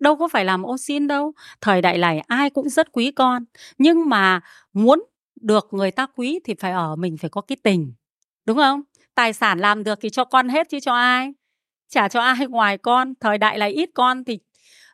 Đâu 0.00 0.16
có 0.16 0.28
phải 0.28 0.44
làm 0.44 0.62
ô 0.62 0.78
xin 0.78 1.06
đâu. 1.06 1.32
Thời 1.60 1.82
đại 1.82 1.98
này 1.98 2.20
ai 2.20 2.50
cũng 2.50 2.68
rất 2.68 2.92
quý 2.92 3.10
con, 3.10 3.44
nhưng 3.78 4.08
mà 4.08 4.40
muốn 4.72 5.02
được 5.40 5.68
người 5.70 5.90
ta 5.90 6.06
quý 6.16 6.40
thì 6.44 6.54
phải 6.60 6.72
ở 6.72 6.96
mình 6.96 7.16
phải 7.16 7.30
có 7.30 7.40
cái 7.40 7.56
tình, 7.62 7.92
đúng 8.46 8.56
không? 8.56 8.82
Tài 9.14 9.32
sản 9.32 9.58
làm 9.58 9.84
được 9.84 9.98
thì 10.02 10.10
cho 10.10 10.24
con 10.24 10.48
hết 10.48 10.68
chứ 10.68 10.80
cho 10.80 10.94
ai? 10.94 11.32
Chả 11.88 12.08
cho 12.08 12.20
ai 12.20 12.46
ngoài 12.46 12.78
con. 12.78 13.14
Thời 13.20 13.38
đại 13.38 13.58
này 13.58 13.70
ít 13.72 13.90
con 13.94 14.24
thì 14.24 14.38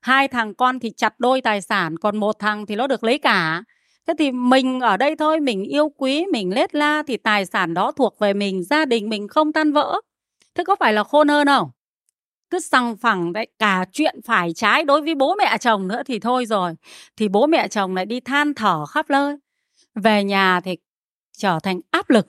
hai 0.02 0.28
thằng 0.28 0.54
con 0.54 0.80
thì 0.80 0.90
chặt 0.96 1.20
đôi 1.20 1.40
tài 1.40 1.60
sản, 1.62 1.96
còn 1.98 2.16
một 2.16 2.38
thằng 2.38 2.66
thì 2.66 2.76
nó 2.76 2.86
được 2.86 3.04
lấy 3.04 3.18
cả 3.18 3.62
thế 4.06 4.14
thì 4.18 4.32
mình 4.32 4.80
ở 4.80 4.96
đây 4.96 5.16
thôi, 5.16 5.40
mình 5.40 5.64
yêu 5.64 5.88
quý, 5.88 6.26
mình 6.32 6.54
lết 6.54 6.74
la 6.74 7.02
thì 7.06 7.16
tài 7.16 7.46
sản 7.46 7.74
đó 7.74 7.92
thuộc 7.92 8.18
về 8.18 8.34
mình, 8.34 8.64
gia 8.64 8.84
đình 8.84 9.08
mình 9.08 9.28
không 9.28 9.52
tan 9.52 9.72
vỡ. 9.72 10.00
Thế 10.54 10.64
có 10.64 10.76
phải 10.80 10.92
là 10.92 11.04
khôn 11.04 11.28
hơn 11.28 11.46
không? 11.46 11.70
Cứ 12.50 12.58
sằng 12.58 12.96
phẳng 12.96 13.32
đấy, 13.32 13.46
cả 13.58 13.84
chuyện 13.92 14.20
phải 14.24 14.52
trái 14.54 14.84
đối 14.84 15.02
với 15.02 15.14
bố 15.14 15.34
mẹ 15.38 15.58
chồng 15.58 15.88
nữa 15.88 16.02
thì 16.06 16.18
thôi 16.18 16.46
rồi. 16.46 16.74
Thì 17.16 17.28
bố 17.28 17.46
mẹ 17.46 17.68
chồng 17.68 17.94
lại 17.94 18.06
đi 18.06 18.20
than 18.20 18.54
thở 18.54 18.86
khắp 18.86 19.10
nơi. 19.10 19.36
Về 19.94 20.24
nhà 20.24 20.60
thì 20.60 20.76
trở 21.38 21.58
thành 21.62 21.80
áp 21.90 22.10
lực. 22.10 22.26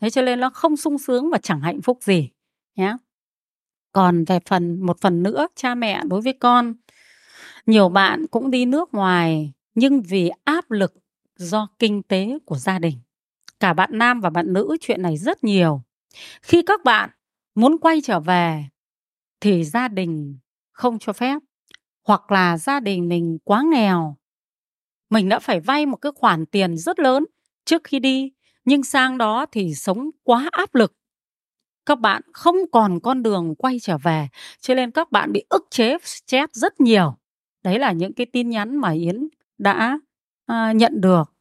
Thế 0.00 0.10
cho 0.10 0.22
nên 0.22 0.40
nó 0.40 0.50
không 0.50 0.76
sung 0.76 0.98
sướng 0.98 1.30
và 1.30 1.38
chẳng 1.38 1.60
hạnh 1.60 1.82
phúc 1.82 1.98
gì 2.02 2.30
nhé 2.76 2.96
còn 3.96 4.24
về 4.24 4.38
phần, 4.46 4.80
một 4.80 5.00
phần 5.00 5.22
nữa, 5.22 5.46
cha 5.54 5.74
mẹ 5.74 6.02
đối 6.04 6.20
với 6.20 6.32
con. 6.32 6.74
Nhiều 7.66 7.88
bạn 7.88 8.26
cũng 8.26 8.50
đi 8.50 8.64
nước 8.64 8.94
ngoài 8.94 9.52
nhưng 9.74 10.02
vì 10.02 10.30
áp 10.44 10.70
lực 10.70 10.94
do 11.36 11.68
kinh 11.78 12.02
tế 12.02 12.38
của 12.44 12.56
gia 12.56 12.78
đình. 12.78 12.98
Cả 13.60 13.72
bạn 13.72 13.90
nam 13.92 14.20
và 14.20 14.30
bạn 14.30 14.52
nữ 14.52 14.76
chuyện 14.80 15.02
này 15.02 15.16
rất 15.16 15.44
nhiều. 15.44 15.82
Khi 16.42 16.62
các 16.62 16.84
bạn 16.84 17.10
muốn 17.54 17.78
quay 17.78 18.00
trở 18.00 18.20
về 18.20 18.64
thì 19.40 19.64
gia 19.64 19.88
đình 19.88 20.38
không 20.72 20.98
cho 20.98 21.12
phép. 21.12 21.38
Hoặc 22.04 22.32
là 22.32 22.58
gia 22.58 22.80
đình 22.80 23.08
mình 23.08 23.38
quá 23.44 23.62
nghèo, 23.70 24.16
mình 25.10 25.28
đã 25.28 25.38
phải 25.38 25.60
vay 25.60 25.86
một 25.86 25.96
cái 25.96 26.12
khoản 26.14 26.46
tiền 26.46 26.76
rất 26.76 26.98
lớn 26.98 27.24
trước 27.64 27.84
khi 27.84 27.98
đi, 27.98 28.32
nhưng 28.64 28.82
sang 28.82 29.18
đó 29.18 29.46
thì 29.52 29.74
sống 29.74 30.10
quá 30.22 30.48
áp 30.52 30.74
lực. 30.74 30.92
Các 31.86 32.00
bạn 32.00 32.22
không 32.32 32.56
còn 32.72 33.00
con 33.00 33.22
đường 33.22 33.54
quay 33.54 33.78
trở 33.82 33.98
về, 33.98 34.28
cho 34.60 34.74
nên 34.74 34.90
các 34.90 35.12
bạn 35.12 35.32
bị 35.32 35.44
ức 35.48 35.66
chế 35.70 35.98
stress 36.02 36.52
rất 36.52 36.80
nhiều. 36.80 37.16
Đấy 37.62 37.78
là 37.78 37.92
những 37.92 38.12
cái 38.14 38.26
tin 38.32 38.48
nhắn 38.50 38.76
mà 38.76 38.90
yến 38.90 39.28
đã 39.58 39.98
à, 40.46 40.72
nhận 40.72 41.00
được. 41.00 41.32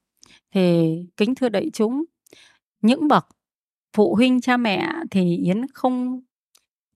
Thì 0.54 0.96
kính 1.18 1.36
thưa 1.36 1.50
đại 1.50 1.70
chúng 1.74 2.04
những 2.82 3.08
bậc 3.08 3.28
phụ 3.94 4.16
huynh 4.16 4.42
cha 4.42 4.58
mẹ 4.58 4.94
thì 5.12 5.38
yến 5.38 5.68
không 5.74 6.22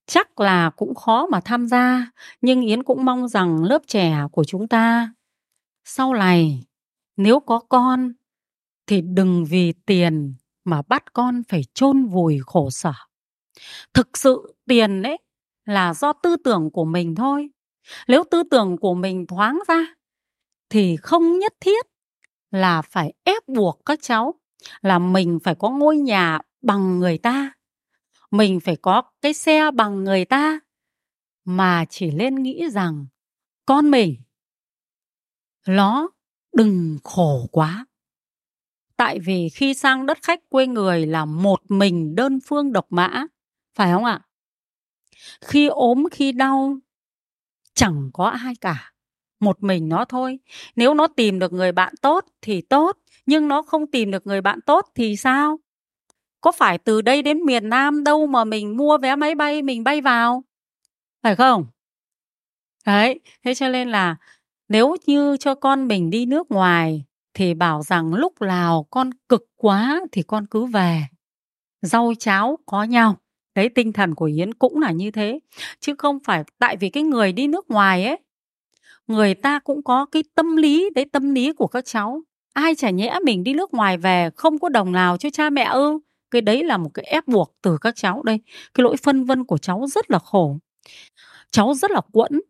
chắc 0.06 0.40
là 0.40 0.70
cũng 0.70 0.94
khó 0.94 1.26
mà 1.26 1.40
tham 1.44 1.66
gia 1.66 2.10
nhưng 2.40 2.60
yến 2.60 2.82
cũng 2.82 3.04
mong 3.04 3.28
rằng 3.28 3.64
lớp 3.64 3.82
trẻ 3.86 4.16
của 4.32 4.44
chúng 4.44 4.68
ta 4.68 5.12
sau 5.84 6.14
này 6.14 6.64
nếu 7.16 7.40
có 7.40 7.58
con 7.58 8.12
thì 8.86 9.00
đừng 9.00 9.44
vì 9.44 9.72
tiền 9.86 10.34
mà 10.64 10.82
bắt 10.88 11.12
con 11.12 11.42
phải 11.48 11.62
chôn 11.74 12.06
vùi 12.06 12.38
khổ 12.46 12.70
sở. 12.70 12.92
Thực 13.94 14.18
sự 14.18 14.54
tiền 14.66 15.02
đấy 15.02 15.18
là 15.64 15.94
do 15.94 16.12
tư 16.12 16.36
tưởng 16.44 16.70
của 16.70 16.84
mình 16.84 17.14
thôi. 17.14 17.48
Nếu 18.08 18.24
tư 18.30 18.42
tưởng 18.50 18.76
của 18.76 18.94
mình 18.94 19.26
thoáng 19.26 19.58
ra 19.68 19.94
thì 20.70 20.96
không 20.96 21.38
nhất 21.38 21.52
thiết 21.60 21.86
là 22.50 22.82
phải 22.82 23.12
ép 23.24 23.48
buộc 23.48 23.80
các 23.86 23.98
cháu 24.02 24.34
là 24.80 24.98
mình 24.98 25.38
phải 25.44 25.54
có 25.54 25.70
ngôi 25.70 25.96
nhà 25.96 26.38
bằng 26.62 26.98
người 26.98 27.18
ta. 27.18 27.52
Mình 28.30 28.60
phải 28.60 28.76
có 28.76 29.02
cái 29.20 29.32
xe 29.32 29.70
bằng 29.70 30.04
người 30.04 30.24
ta. 30.24 30.60
Mà 31.44 31.84
chỉ 31.90 32.10
nên 32.10 32.42
nghĩ 32.42 32.70
rằng, 32.70 33.06
con 33.66 33.90
mình, 33.90 34.16
nó 35.66 36.08
đừng 36.52 36.98
khổ 37.04 37.46
quá. 37.52 37.86
Tại 38.96 39.18
vì 39.18 39.48
khi 39.48 39.74
sang 39.74 40.06
đất 40.06 40.18
khách 40.22 40.40
quê 40.48 40.66
người 40.66 41.06
là 41.06 41.24
một 41.24 41.60
mình 41.68 42.14
đơn 42.14 42.38
phương 42.46 42.72
độc 42.72 42.86
mã, 42.90 43.26
phải 43.74 43.92
không 43.92 44.04
ạ? 44.04 44.20
Khi 45.40 45.66
ốm, 45.66 46.04
khi 46.10 46.32
đau, 46.32 46.78
chẳng 47.74 48.10
có 48.12 48.24
ai 48.24 48.54
cả 48.60 48.89
một 49.40 49.62
mình 49.62 49.88
nó 49.88 50.04
thôi. 50.04 50.38
Nếu 50.76 50.94
nó 50.94 51.06
tìm 51.06 51.38
được 51.38 51.52
người 51.52 51.72
bạn 51.72 51.94
tốt 52.02 52.24
thì 52.42 52.60
tốt, 52.60 52.98
nhưng 53.26 53.48
nó 53.48 53.62
không 53.62 53.86
tìm 53.86 54.10
được 54.10 54.26
người 54.26 54.40
bạn 54.40 54.60
tốt 54.60 54.86
thì 54.94 55.16
sao? 55.16 55.58
Có 56.40 56.52
phải 56.52 56.78
từ 56.78 57.02
đây 57.02 57.22
đến 57.22 57.44
miền 57.44 57.68
nam 57.68 58.04
đâu 58.04 58.26
mà 58.26 58.44
mình 58.44 58.76
mua 58.76 58.98
vé 58.98 59.16
máy 59.16 59.34
bay, 59.34 59.62
mình 59.62 59.84
bay 59.84 60.00
vào? 60.00 60.44
Phải 61.22 61.36
không? 61.36 61.66
Đấy, 62.86 63.20
thế 63.44 63.54
cho 63.54 63.68
nên 63.68 63.88
là 63.88 64.16
nếu 64.68 64.96
như 65.06 65.36
cho 65.36 65.54
con 65.54 65.88
mình 65.88 66.10
đi 66.10 66.26
nước 66.26 66.50
ngoài 66.50 67.04
thì 67.34 67.54
bảo 67.54 67.82
rằng 67.82 68.14
lúc 68.14 68.40
nào 68.40 68.86
con 68.90 69.10
cực 69.28 69.46
quá 69.56 70.00
thì 70.12 70.22
con 70.22 70.46
cứ 70.46 70.66
về. 70.66 71.02
Rau 71.82 72.12
cháo 72.18 72.58
có 72.66 72.84
nhau. 72.84 73.16
Đấy, 73.54 73.68
tinh 73.68 73.92
thần 73.92 74.14
của 74.14 74.24
yến 74.24 74.54
cũng 74.54 74.80
là 74.80 74.90
như 74.90 75.10
thế. 75.10 75.40
Chứ 75.80 75.94
không 75.98 76.18
phải 76.24 76.44
tại 76.58 76.76
vì 76.76 76.90
cái 76.90 77.02
người 77.02 77.32
đi 77.32 77.46
nước 77.46 77.70
ngoài 77.70 78.04
ấy 78.04 78.18
người 79.10 79.34
ta 79.34 79.58
cũng 79.58 79.82
có 79.82 80.06
cái 80.06 80.22
tâm 80.34 80.56
lý 80.56 80.90
đấy 80.94 81.04
tâm 81.12 81.34
lý 81.34 81.52
của 81.52 81.66
các 81.66 81.84
cháu. 81.84 82.22
Ai 82.52 82.74
chả 82.74 82.90
nhẽ 82.90 83.18
mình 83.24 83.44
đi 83.44 83.54
nước 83.54 83.74
ngoài 83.74 83.96
về, 83.98 84.30
không 84.36 84.58
có 84.58 84.68
đồng 84.68 84.92
nào 84.92 85.16
cho 85.16 85.30
cha 85.30 85.50
mẹ 85.50 85.64
ư? 85.64 85.98
Cái 86.30 86.42
đấy 86.42 86.64
là 86.64 86.76
một 86.76 86.90
cái 86.94 87.04
ép 87.04 87.28
buộc 87.28 87.54
từ 87.62 87.78
các 87.80 87.96
cháu 87.96 88.22
đây. 88.22 88.40
Cái 88.74 88.82
lỗi 88.82 88.96
phân 88.96 89.24
vân 89.24 89.44
của 89.44 89.58
cháu 89.58 89.86
rất 89.86 90.10
là 90.10 90.18
khổ. 90.18 90.58
Cháu 91.50 91.74
rất 91.74 91.90
là 91.90 92.00
quẫn. 92.12 92.40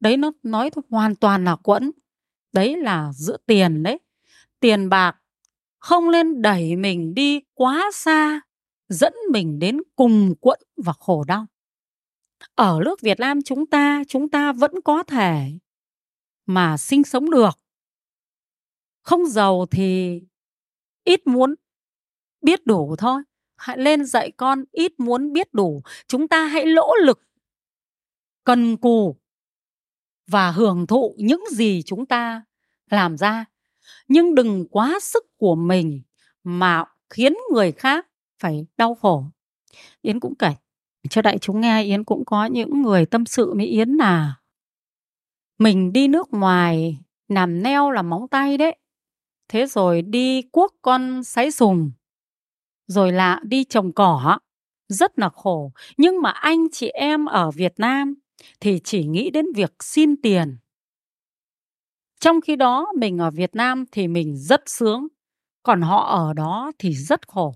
Đấy, 0.00 0.16
nó 0.16 0.32
nói 0.42 0.70
hoàn 0.90 1.16
toàn 1.16 1.44
là 1.44 1.56
quẫn. 1.56 1.90
Đấy 2.52 2.76
là 2.76 3.12
giữa 3.12 3.36
tiền 3.46 3.82
đấy. 3.82 3.98
Tiền 4.60 4.88
bạc 4.88 5.16
không 5.78 6.10
nên 6.10 6.42
đẩy 6.42 6.76
mình 6.76 7.14
đi 7.14 7.40
quá 7.54 7.90
xa, 7.94 8.40
dẫn 8.88 9.12
mình 9.32 9.58
đến 9.58 9.80
cùng 9.96 10.34
quẫn 10.40 10.58
và 10.76 10.92
khổ 10.92 11.24
đau. 11.24 11.46
Ở 12.54 12.80
nước 12.84 13.00
Việt 13.00 13.20
Nam 13.20 13.42
chúng 13.42 13.66
ta 13.66 14.02
chúng 14.08 14.28
ta 14.28 14.52
vẫn 14.52 14.72
có 14.84 15.02
thể 15.02 15.50
mà 16.46 16.76
sinh 16.76 17.04
sống 17.04 17.30
được. 17.30 17.58
Không 19.02 19.26
giàu 19.26 19.66
thì 19.70 20.20
ít 21.04 21.26
muốn 21.26 21.54
biết 22.42 22.66
đủ 22.66 22.96
thôi. 22.98 23.22
Hãy 23.56 23.78
lên 23.78 24.04
dạy 24.04 24.30
con 24.30 24.64
ít 24.72 25.00
muốn 25.00 25.32
biết 25.32 25.54
đủ. 25.54 25.82
Chúng 26.08 26.28
ta 26.28 26.46
hãy 26.46 26.66
lỗ 26.66 26.94
lực, 27.04 27.20
cần 28.44 28.76
cù 28.76 29.16
và 30.26 30.50
hưởng 30.50 30.86
thụ 30.86 31.14
những 31.18 31.44
gì 31.50 31.82
chúng 31.86 32.06
ta 32.06 32.44
làm 32.90 33.16
ra. 33.16 33.44
Nhưng 34.08 34.34
đừng 34.34 34.68
quá 34.70 34.98
sức 35.02 35.24
của 35.36 35.54
mình 35.54 36.02
mà 36.44 36.84
khiến 37.10 37.34
người 37.52 37.72
khác 37.72 38.06
phải 38.38 38.66
đau 38.76 38.94
khổ. 38.94 39.24
Yến 40.02 40.20
cũng 40.20 40.34
kể, 40.34 40.52
cho 41.10 41.22
đại 41.22 41.38
chúng 41.38 41.60
nghe, 41.60 41.82
Yến 41.82 42.04
cũng 42.04 42.24
có 42.24 42.46
những 42.46 42.82
người 42.82 43.06
tâm 43.06 43.26
sự 43.26 43.54
với 43.54 43.66
Yến 43.66 43.88
là 43.88 44.34
mình 45.58 45.92
đi 45.92 46.08
nước 46.08 46.26
ngoài 46.30 46.98
làm 47.28 47.62
neo 47.62 47.90
là 47.90 48.02
móng 48.02 48.28
tay 48.28 48.56
đấy. 48.56 48.76
Thế 49.48 49.66
rồi 49.66 50.02
đi 50.02 50.42
cuốc 50.42 50.74
con 50.82 51.24
sấy 51.24 51.50
sùng. 51.50 51.90
Rồi 52.86 53.12
là 53.12 53.40
đi 53.42 53.64
trồng 53.64 53.92
cỏ. 53.92 54.38
Rất 54.88 55.18
là 55.18 55.28
khổ. 55.28 55.72
Nhưng 55.96 56.22
mà 56.22 56.30
anh 56.30 56.66
chị 56.72 56.88
em 56.88 57.26
ở 57.26 57.50
Việt 57.50 57.74
Nam 57.76 58.14
thì 58.60 58.80
chỉ 58.84 59.04
nghĩ 59.04 59.30
đến 59.30 59.46
việc 59.54 59.74
xin 59.80 60.22
tiền. 60.22 60.58
Trong 62.20 62.40
khi 62.40 62.56
đó, 62.56 62.86
mình 62.98 63.18
ở 63.18 63.30
Việt 63.30 63.54
Nam 63.54 63.84
thì 63.92 64.08
mình 64.08 64.36
rất 64.36 64.62
sướng. 64.66 65.06
Còn 65.62 65.82
họ 65.82 66.04
ở 66.04 66.32
đó 66.32 66.72
thì 66.78 66.94
rất 66.94 67.28
khổ. 67.28 67.54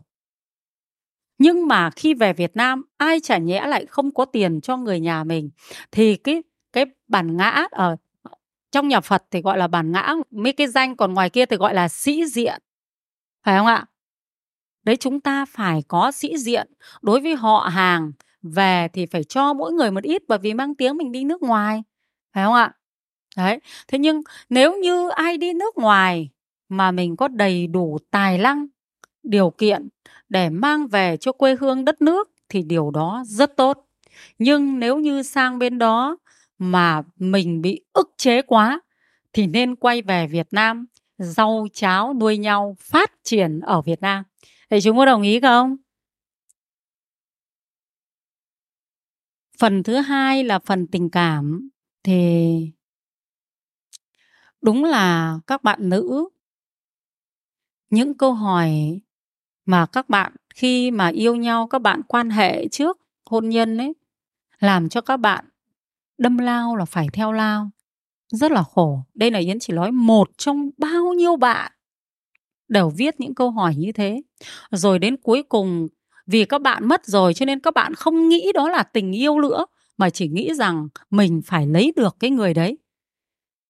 Nhưng 1.38 1.66
mà 1.66 1.90
khi 1.90 2.14
về 2.14 2.32
Việt 2.32 2.56
Nam, 2.56 2.82
ai 2.96 3.20
chả 3.20 3.38
nhẽ 3.38 3.66
lại 3.66 3.86
không 3.86 4.14
có 4.14 4.24
tiền 4.24 4.60
cho 4.60 4.76
người 4.76 5.00
nhà 5.00 5.24
mình. 5.24 5.50
Thì 5.92 6.16
cái 6.16 6.42
bản 7.10 7.36
ngã 7.36 7.66
ở 7.70 7.96
trong 8.72 8.88
nhà 8.88 9.00
Phật 9.00 9.24
thì 9.30 9.42
gọi 9.42 9.58
là 9.58 9.66
bản 9.66 9.92
ngã, 9.92 10.14
mấy 10.30 10.52
cái 10.52 10.66
danh 10.66 10.96
còn 10.96 11.14
ngoài 11.14 11.30
kia 11.30 11.46
thì 11.46 11.56
gọi 11.56 11.74
là 11.74 11.88
sĩ 11.88 12.26
diện. 12.26 12.62
Phải 13.44 13.58
không 13.58 13.66
ạ? 13.66 13.86
Đấy, 14.84 14.96
chúng 14.96 15.20
ta 15.20 15.44
phải 15.44 15.82
có 15.88 16.12
sĩ 16.12 16.36
diện. 16.36 16.72
Đối 17.02 17.20
với 17.20 17.34
họ 17.34 17.68
hàng 17.72 18.12
về 18.42 18.88
thì 18.92 19.06
phải 19.06 19.24
cho 19.24 19.52
mỗi 19.52 19.72
người 19.72 19.90
một 19.90 20.04
ít, 20.04 20.22
bởi 20.28 20.38
vì 20.38 20.54
mang 20.54 20.74
tiếng 20.74 20.96
mình 20.96 21.12
đi 21.12 21.24
nước 21.24 21.42
ngoài. 21.42 21.82
Phải 22.34 22.44
không 22.44 22.54
ạ? 22.54 22.72
Đấy, 23.36 23.60
thế 23.88 23.98
nhưng 23.98 24.22
nếu 24.48 24.78
như 24.78 25.08
ai 25.08 25.38
đi 25.38 25.52
nước 25.52 25.78
ngoài 25.78 26.30
mà 26.68 26.90
mình 26.90 27.16
có 27.16 27.28
đầy 27.28 27.66
đủ 27.66 27.98
tài 28.10 28.38
năng, 28.38 28.66
điều 29.22 29.50
kiện 29.50 29.88
để 30.28 30.50
mang 30.50 30.86
về 30.86 31.16
cho 31.16 31.32
quê 31.32 31.56
hương 31.60 31.84
đất 31.84 32.02
nước 32.02 32.30
thì 32.48 32.62
điều 32.62 32.90
đó 32.90 33.22
rất 33.26 33.56
tốt. 33.56 33.86
Nhưng 34.38 34.78
nếu 34.78 34.98
như 34.98 35.22
sang 35.22 35.58
bên 35.58 35.78
đó 35.78 36.16
mà 36.60 37.02
mình 37.16 37.62
bị 37.62 37.84
ức 37.92 38.14
chế 38.16 38.42
quá, 38.42 38.80
thì 39.32 39.46
nên 39.46 39.76
quay 39.76 40.02
về 40.02 40.26
Việt 40.26 40.46
Nam 40.50 40.86
rau 41.18 41.66
cháo 41.72 42.14
nuôi 42.14 42.38
nhau 42.38 42.76
phát 42.80 43.12
triển 43.24 43.60
ở 43.60 43.82
Việt 43.82 44.00
Nam. 44.00 44.24
Thì 44.70 44.80
chúng 44.80 44.96
có 44.96 45.04
đồng 45.04 45.22
ý 45.22 45.40
không? 45.40 45.76
Phần 49.58 49.82
thứ 49.82 49.96
hai 49.96 50.44
là 50.44 50.58
phần 50.58 50.86
tình 50.86 51.10
cảm. 51.10 51.68
Thì 52.02 52.72
đúng 54.62 54.84
là 54.84 55.38
các 55.46 55.62
bạn 55.62 55.88
nữ, 55.88 56.28
những 57.90 58.18
câu 58.18 58.34
hỏi 58.34 59.00
mà 59.66 59.86
các 59.86 60.08
bạn, 60.08 60.32
khi 60.54 60.90
mà 60.90 61.08
yêu 61.08 61.36
nhau, 61.36 61.68
các 61.68 61.78
bạn 61.78 62.02
quan 62.08 62.30
hệ 62.30 62.68
trước 62.68 62.98
hôn 63.24 63.48
nhân 63.48 63.76
ấy, 63.76 63.94
làm 64.58 64.88
cho 64.88 65.00
các 65.00 65.16
bạn 65.16 65.44
đâm 66.20 66.38
lao 66.38 66.76
là 66.76 66.84
phải 66.84 67.06
theo 67.12 67.32
lao. 67.32 67.70
Rất 68.32 68.52
là 68.52 68.62
khổ. 68.62 69.02
Đây 69.14 69.30
là 69.30 69.38
yến 69.38 69.58
chỉ 69.60 69.72
nói 69.72 69.92
một 69.92 70.30
trong 70.36 70.70
bao 70.78 71.12
nhiêu 71.12 71.36
bạn 71.36 71.72
đều 72.68 72.90
viết 72.90 73.20
những 73.20 73.34
câu 73.34 73.50
hỏi 73.50 73.74
như 73.76 73.92
thế. 73.92 74.22
Rồi 74.70 74.98
đến 74.98 75.16
cuối 75.16 75.42
cùng, 75.42 75.88
vì 76.26 76.44
các 76.44 76.62
bạn 76.62 76.88
mất 76.88 77.06
rồi 77.06 77.34
cho 77.34 77.46
nên 77.46 77.60
các 77.60 77.74
bạn 77.74 77.94
không 77.94 78.28
nghĩ 78.28 78.52
đó 78.54 78.68
là 78.68 78.82
tình 78.82 79.12
yêu 79.12 79.40
nữa, 79.40 79.66
mà 79.96 80.10
chỉ 80.10 80.28
nghĩ 80.28 80.54
rằng 80.54 80.88
mình 81.10 81.42
phải 81.46 81.66
lấy 81.66 81.92
được 81.96 82.16
cái 82.20 82.30
người 82.30 82.54
đấy. 82.54 82.78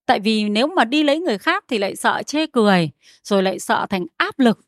Tại 0.06 0.20
vì 0.20 0.48
nếu 0.48 0.66
mà 0.66 0.84
đi 0.84 1.02
lấy 1.02 1.20
người 1.20 1.38
khác 1.38 1.64
thì 1.68 1.78
lại 1.78 1.96
sợ 1.96 2.22
chê 2.26 2.46
cười, 2.46 2.90
rồi 3.24 3.42
lại 3.42 3.58
sợ 3.58 3.86
thành 3.90 4.06
áp 4.16 4.38
lực. 4.38 4.60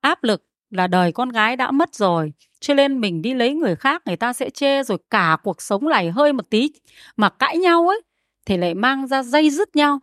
Áp 0.00 0.24
lực 0.24 0.44
là 0.70 0.86
đời 0.86 1.12
con 1.12 1.28
gái 1.28 1.56
đã 1.56 1.70
mất 1.70 1.94
rồi 1.94 2.32
cho 2.60 2.74
nên 2.74 3.00
mình 3.00 3.22
đi 3.22 3.34
lấy 3.34 3.54
người 3.54 3.76
khác, 3.76 4.02
người 4.06 4.16
ta 4.16 4.32
sẽ 4.32 4.50
chê 4.50 4.82
rồi 4.82 4.98
cả 5.10 5.36
cuộc 5.42 5.62
sống 5.62 5.88
này 5.88 6.10
hơi 6.10 6.32
một 6.32 6.50
tí 6.50 6.72
mà 7.16 7.28
cãi 7.28 7.58
nhau 7.58 7.88
ấy, 7.88 8.02
thì 8.46 8.56
lại 8.56 8.74
mang 8.74 9.06
ra 9.06 9.22
dây 9.22 9.50
dứt 9.50 9.76
nhau. 9.76 9.98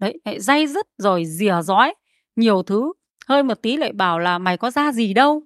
Đấy, 0.00 0.20
lại 0.24 0.40
dây 0.40 0.66
dứt 0.66 0.86
rồi 0.98 1.24
rìa 1.26 1.62
rói 1.62 1.94
nhiều 2.36 2.62
thứ, 2.62 2.92
hơi 3.26 3.42
một 3.42 3.62
tí 3.62 3.76
lại 3.76 3.92
bảo 3.92 4.18
là 4.18 4.38
mày 4.38 4.56
có 4.56 4.70
ra 4.70 4.92
gì 4.92 5.14
đâu? 5.14 5.42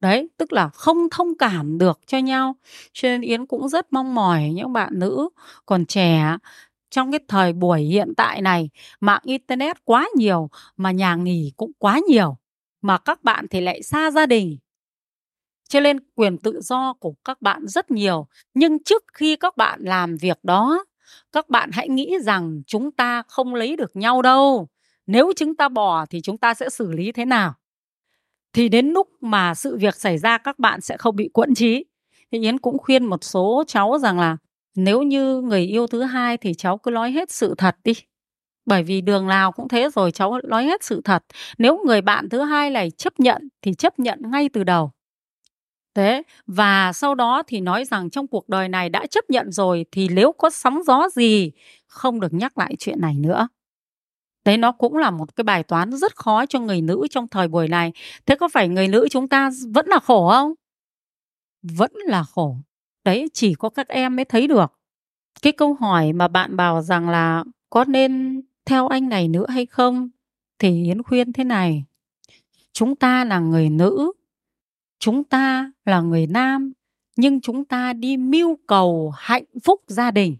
Đấy, 0.00 0.28
tức 0.36 0.52
là 0.52 0.68
không 0.68 1.08
thông 1.10 1.38
cảm 1.38 1.78
được 1.78 2.00
cho 2.06 2.18
nhau. 2.18 2.56
Cho 2.92 3.08
nên 3.08 3.20
yến 3.20 3.46
cũng 3.46 3.68
rất 3.68 3.92
mong 3.92 4.14
mỏi 4.14 4.50
những 4.54 4.72
bạn 4.72 4.98
nữ 4.98 5.28
còn 5.66 5.86
trẻ 5.86 6.36
trong 6.90 7.12
cái 7.12 7.20
thời 7.28 7.52
buổi 7.52 7.80
hiện 7.82 8.14
tại 8.16 8.42
này, 8.42 8.70
mạng 9.00 9.20
internet 9.24 9.84
quá 9.84 10.08
nhiều 10.16 10.50
mà 10.76 10.90
nhà 10.90 11.14
nghỉ 11.14 11.52
cũng 11.56 11.72
quá 11.78 12.00
nhiều, 12.08 12.36
mà 12.82 12.98
các 12.98 13.24
bạn 13.24 13.46
thì 13.50 13.60
lại 13.60 13.82
xa 13.82 14.10
gia 14.10 14.26
đình 14.26 14.58
cho 15.70 15.80
nên 15.80 15.96
quyền 16.14 16.38
tự 16.38 16.60
do 16.60 16.92
của 16.92 17.14
các 17.24 17.42
bạn 17.42 17.66
rất 17.66 17.90
nhiều. 17.90 18.26
Nhưng 18.54 18.82
trước 18.84 19.04
khi 19.12 19.36
các 19.36 19.56
bạn 19.56 19.80
làm 19.82 20.16
việc 20.16 20.38
đó, 20.42 20.84
các 21.32 21.48
bạn 21.48 21.70
hãy 21.72 21.88
nghĩ 21.88 22.16
rằng 22.22 22.62
chúng 22.66 22.92
ta 22.92 23.22
không 23.28 23.54
lấy 23.54 23.76
được 23.76 23.96
nhau 23.96 24.22
đâu. 24.22 24.68
Nếu 25.06 25.32
chúng 25.36 25.56
ta 25.56 25.68
bỏ 25.68 26.06
thì 26.06 26.20
chúng 26.20 26.38
ta 26.38 26.54
sẽ 26.54 26.68
xử 26.68 26.92
lý 26.92 27.12
thế 27.12 27.24
nào? 27.24 27.54
Thì 28.52 28.68
đến 28.68 28.86
lúc 28.86 29.08
mà 29.20 29.54
sự 29.54 29.76
việc 29.76 29.96
xảy 29.96 30.18
ra, 30.18 30.38
các 30.38 30.58
bạn 30.58 30.80
sẽ 30.80 30.96
không 30.96 31.16
bị 31.16 31.30
quẫn 31.32 31.54
trí. 31.54 31.84
Thì 32.32 32.38
yến 32.40 32.58
cũng 32.58 32.78
khuyên 32.78 33.04
một 33.04 33.24
số 33.24 33.64
cháu 33.66 33.98
rằng 33.98 34.18
là 34.18 34.36
nếu 34.74 35.02
như 35.02 35.40
người 35.40 35.62
yêu 35.62 35.86
thứ 35.86 36.02
hai 36.02 36.36
thì 36.36 36.54
cháu 36.54 36.78
cứ 36.78 36.90
nói 36.90 37.10
hết 37.10 37.30
sự 37.30 37.54
thật 37.58 37.76
đi. 37.84 37.92
Bởi 38.66 38.82
vì 38.82 39.00
đường 39.00 39.26
nào 39.26 39.52
cũng 39.52 39.68
thế 39.68 39.88
rồi, 39.94 40.12
cháu 40.12 40.40
nói 40.44 40.64
hết 40.64 40.84
sự 40.84 41.00
thật. 41.04 41.24
Nếu 41.58 41.78
người 41.86 42.00
bạn 42.00 42.28
thứ 42.28 42.40
hai 42.40 42.70
này 42.70 42.90
chấp 42.90 43.20
nhận 43.20 43.48
thì 43.62 43.74
chấp 43.74 43.98
nhận 43.98 44.18
ngay 44.30 44.48
từ 44.48 44.64
đầu 44.64 44.92
thế, 45.94 46.22
và 46.46 46.92
sau 46.92 47.14
đó 47.14 47.42
thì 47.46 47.60
nói 47.60 47.84
rằng 47.84 48.10
trong 48.10 48.26
cuộc 48.26 48.48
đời 48.48 48.68
này 48.68 48.88
đã 48.88 49.06
chấp 49.06 49.30
nhận 49.30 49.52
rồi 49.52 49.86
thì 49.92 50.08
nếu 50.08 50.32
có 50.32 50.50
sóng 50.50 50.82
gió 50.86 51.08
gì, 51.08 51.52
không 51.86 52.20
được 52.20 52.34
nhắc 52.34 52.58
lại 52.58 52.76
chuyện 52.78 53.00
này 53.00 53.14
nữa. 53.14 53.48
Đấy 54.44 54.56
nó 54.56 54.72
cũng 54.72 54.96
là 54.96 55.10
một 55.10 55.36
cái 55.36 55.44
bài 55.44 55.62
toán 55.62 55.92
rất 55.92 56.16
khó 56.16 56.46
cho 56.46 56.60
người 56.60 56.80
nữ 56.82 57.06
trong 57.10 57.28
thời 57.28 57.48
buổi 57.48 57.68
này. 57.68 57.92
Thế 58.26 58.34
có 58.34 58.48
phải 58.48 58.68
người 58.68 58.88
nữ 58.88 59.08
chúng 59.10 59.28
ta 59.28 59.50
vẫn 59.74 59.86
là 59.86 59.98
khổ 59.98 60.30
không? 60.30 60.52
Vẫn 61.62 61.92
là 62.06 62.22
khổ. 62.22 62.56
Đấy, 63.04 63.28
chỉ 63.32 63.54
có 63.54 63.68
các 63.68 63.88
em 63.88 64.16
mới 64.16 64.24
thấy 64.24 64.46
được. 64.46 64.72
Cái 65.42 65.52
câu 65.52 65.74
hỏi 65.74 66.12
mà 66.12 66.28
bạn 66.28 66.56
bảo 66.56 66.82
rằng 66.82 67.08
là 67.08 67.44
có 67.70 67.84
nên 67.84 68.42
theo 68.64 68.88
anh 68.88 69.08
này 69.08 69.28
nữa 69.28 69.46
hay 69.48 69.66
không 69.66 70.08
thì 70.58 70.84
yến 70.84 71.02
khuyên 71.02 71.32
thế 71.32 71.44
này. 71.44 71.84
Chúng 72.72 72.96
ta 72.96 73.24
là 73.24 73.38
người 73.38 73.70
nữ 73.70 74.12
chúng 75.00 75.24
ta 75.24 75.70
là 75.84 76.00
người 76.00 76.26
nam, 76.26 76.72
nhưng 77.16 77.40
chúng 77.40 77.64
ta 77.64 77.92
đi 77.92 78.16
mưu 78.16 78.58
cầu 78.66 79.12
hạnh 79.16 79.44
phúc 79.64 79.80
gia 79.86 80.10
đình. 80.10 80.36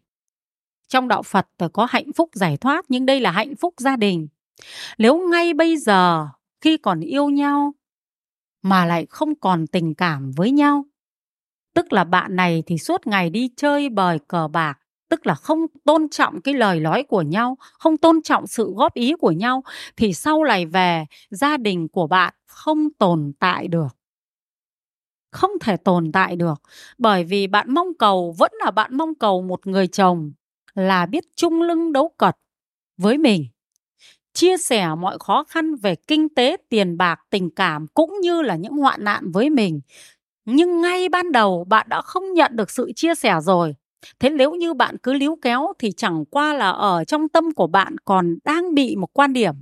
Trong 0.88 1.08
đạo 1.08 1.22
phật 1.22 1.46
có 1.72 1.86
hạnh 1.90 2.12
phúc 2.16 2.30
giải 2.32 2.56
thoát, 2.56 2.84
nhưng 2.88 3.06
đây 3.06 3.20
là 3.20 3.30
hạnh 3.30 3.56
phúc 3.56 3.74
gia 3.78 3.96
đình. 3.96 4.28
Nếu 4.98 5.28
ngay 5.28 5.54
bây 5.54 5.76
giờ 5.76 6.28
khi 6.60 6.76
còn 6.76 7.00
yêu 7.00 7.28
nhau 7.28 7.74
mà 8.62 8.84
lại 8.84 9.06
không 9.10 9.34
còn 9.34 9.66
tình 9.66 9.94
cảm 9.94 10.30
với 10.36 10.50
nhau, 10.50 10.84
tức 11.74 11.92
là 11.92 12.04
bạn 12.04 12.36
này 12.36 12.62
thì 12.66 12.78
suốt 12.78 13.06
ngày 13.06 13.30
đi 13.30 13.50
chơi 13.56 13.88
bời 13.88 14.18
cờ 14.28 14.48
bạc, 14.48 14.78
tức 15.08 15.26
là 15.26 15.34
không 15.34 15.66
tôn 15.84 16.08
trọng 16.08 16.40
cái 16.40 16.54
lời 16.54 16.80
nói 16.80 17.02
của 17.02 17.22
nhau, 17.22 17.56
không 17.60 17.96
tôn 17.96 18.22
trọng 18.22 18.46
sự 18.46 18.72
góp 18.76 18.94
ý 18.94 19.14
của 19.18 19.30
nhau, 19.30 19.62
thì 19.96 20.14
sau 20.14 20.44
này 20.44 20.66
về 20.66 21.04
gia 21.30 21.56
đình 21.56 21.88
của 21.88 22.06
bạn 22.06 22.34
không 22.46 22.88
tồn 22.98 23.32
tại 23.38 23.68
được 23.68 23.99
không 25.30 25.50
thể 25.60 25.76
tồn 25.76 26.12
tại 26.12 26.36
được. 26.36 26.62
Bởi 26.98 27.24
vì 27.24 27.46
bạn 27.46 27.74
mong 27.74 27.94
cầu 27.98 28.34
vẫn 28.38 28.52
là 28.64 28.70
bạn 28.70 28.96
mong 28.96 29.14
cầu 29.14 29.42
một 29.42 29.66
người 29.66 29.86
chồng 29.86 30.32
là 30.74 31.06
biết 31.06 31.24
chung 31.36 31.62
lưng 31.62 31.92
đấu 31.92 32.12
cật 32.18 32.36
với 32.96 33.18
mình. 33.18 33.46
Chia 34.34 34.56
sẻ 34.56 34.88
mọi 34.98 35.18
khó 35.20 35.44
khăn 35.44 35.74
về 35.74 35.94
kinh 35.94 36.28
tế, 36.28 36.56
tiền 36.68 36.96
bạc, 36.96 37.20
tình 37.30 37.50
cảm 37.50 37.86
cũng 37.86 38.14
như 38.20 38.42
là 38.42 38.56
những 38.56 38.72
hoạn 38.72 39.04
nạn 39.04 39.30
với 39.30 39.50
mình. 39.50 39.80
Nhưng 40.44 40.80
ngay 40.80 41.08
ban 41.08 41.32
đầu 41.32 41.64
bạn 41.64 41.86
đã 41.88 42.02
không 42.02 42.32
nhận 42.34 42.56
được 42.56 42.70
sự 42.70 42.92
chia 42.96 43.14
sẻ 43.14 43.34
rồi. 43.42 43.74
Thế 44.18 44.30
nếu 44.30 44.54
như 44.54 44.74
bạn 44.74 44.96
cứ 45.02 45.12
líu 45.12 45.38
kéo 45.42 45.72
thì 45.78 45.92
chẳng 45.92 46.24
qua 46.24 46.54
là 46.54 46.70
ở 46.70 47.04
trong 47.04 47.28
tâm 47.28 47.52
của 47.54 47.66
bạn 47.66 47.96
còn 48.04 48.38
đang 48.44 48.74
bị 48.74 48.96
một 48.96 49.08
quan 49.12 49.32
điểm. 49.32 49.54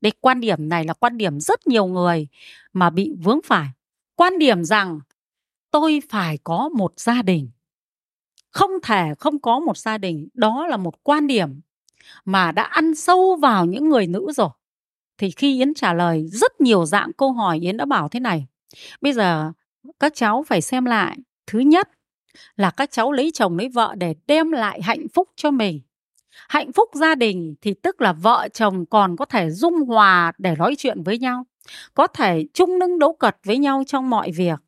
Đây 0.00 0.12
quan 0.20 0.40
điểm 0.40 0.68
này 0.68 0.84
là 0.84 0.94
quan 0.94 1.18
điểm 1.18 1.40
rất 1.40 1.66
nhiều 1.66 1.86
người 1.86 2.28
mà 2.72 2.90
bị 2.90 3.12
vướng 3.24 3.40
phải 3.44 3.68
quan 4.16 4.38
điểm 4.38 4.64
rằng 4.64 5.00
tôi 5.70 6.00
phải 6.08 6.38
có 6.44 6.68
một 6.68 6.92
gia 7.00 7.22
đình. 7.22 7.50
Không 8.50 8.70
thể 8.82 9.14
không 9.18 9.40
có 9.40 9.60
một 9.60 9.78
gia 9.78 9.98
đình, 9.98 10.28
đó 10.34 10.66
là 10.66 10.76
một 10.76 11.02
quan 11.02 11.26
điểm 11.26 11.60
mà 12.24 12.52
đã 12.52 12.62
ăn 12.62 12.94
sâu 12.94 13.36
vào 13.36 13.66
những 13.66 13.88
người 13.88 14.06
nữ 14.06 14.32
rồi. 14.32 14.48
Thì 15.18 15.30
khi 15.30 15.58
yến 15.58 15.74
trả 15.74 15.92
lời, 15.94 16.26
rất 16.28 16.60
nhiều 16.60 16.86
dạng 16.86 17.12
câu 17.12 17.32
hỏi, 17.32 17.58
yến 17.58 17.76
đã 17.76 17.84
bảo 17.84 18.08
thế 18.08 18.20
này. 18.20 18.46
Bây 19.00 19.12
giờ 19.12 19.52
các 20.00 20.12
cháu 20.14 20.44
phải 20.46 20.60
xem 20.60 20.84
lại. 20.84 21.18
Thứ 21.46 21.58
nhất 21.58 21.88
là 22.56 22.70
các 22.70 22.90
cháu 22.90 23.12
lấy 23.12 23.30
chồng 23.34 23.58
lấy 23.58 23.68
vợ 23.68 23.94
để 23.98 24.14
đem 24.26 24.52
lại 24.52 24.82
hạnh 24.82 25.06
phúc 25.14 25.28
cho 25.36 25.50
mình. 25.50 25.80
Hạnh 26.48 26.72
phúc 26.72 26.90
gia 26.94 27.14
đình 27.14 27.54
thì 27.60 27.74
tức 27.82 28.00
là 28.00 28.12
vợ 28.12 28.48
chồng 28.52 28.86
còn 28.86 29.16
có 29.16 29.24
thể 29.24 29.50
dung 29.50 29.74
hòa 29.74 30.32
để 30.38 30.56
nói 30.56 30.74
chuyện 30.78 31.02
với 31.02 31.18
nhau 31.18 31.44
có 31.94 32.06
thể 32.06 32.44
chung 32.54 32.78
nâng 32.78 32.98
đấu 32.98 33.12
cật 33.12 33.36
với 33.44 33.58
nhau 33.58 33.82
trong 33.86 34.10
mọi 34.10 34.30
việc. 34.32 34.58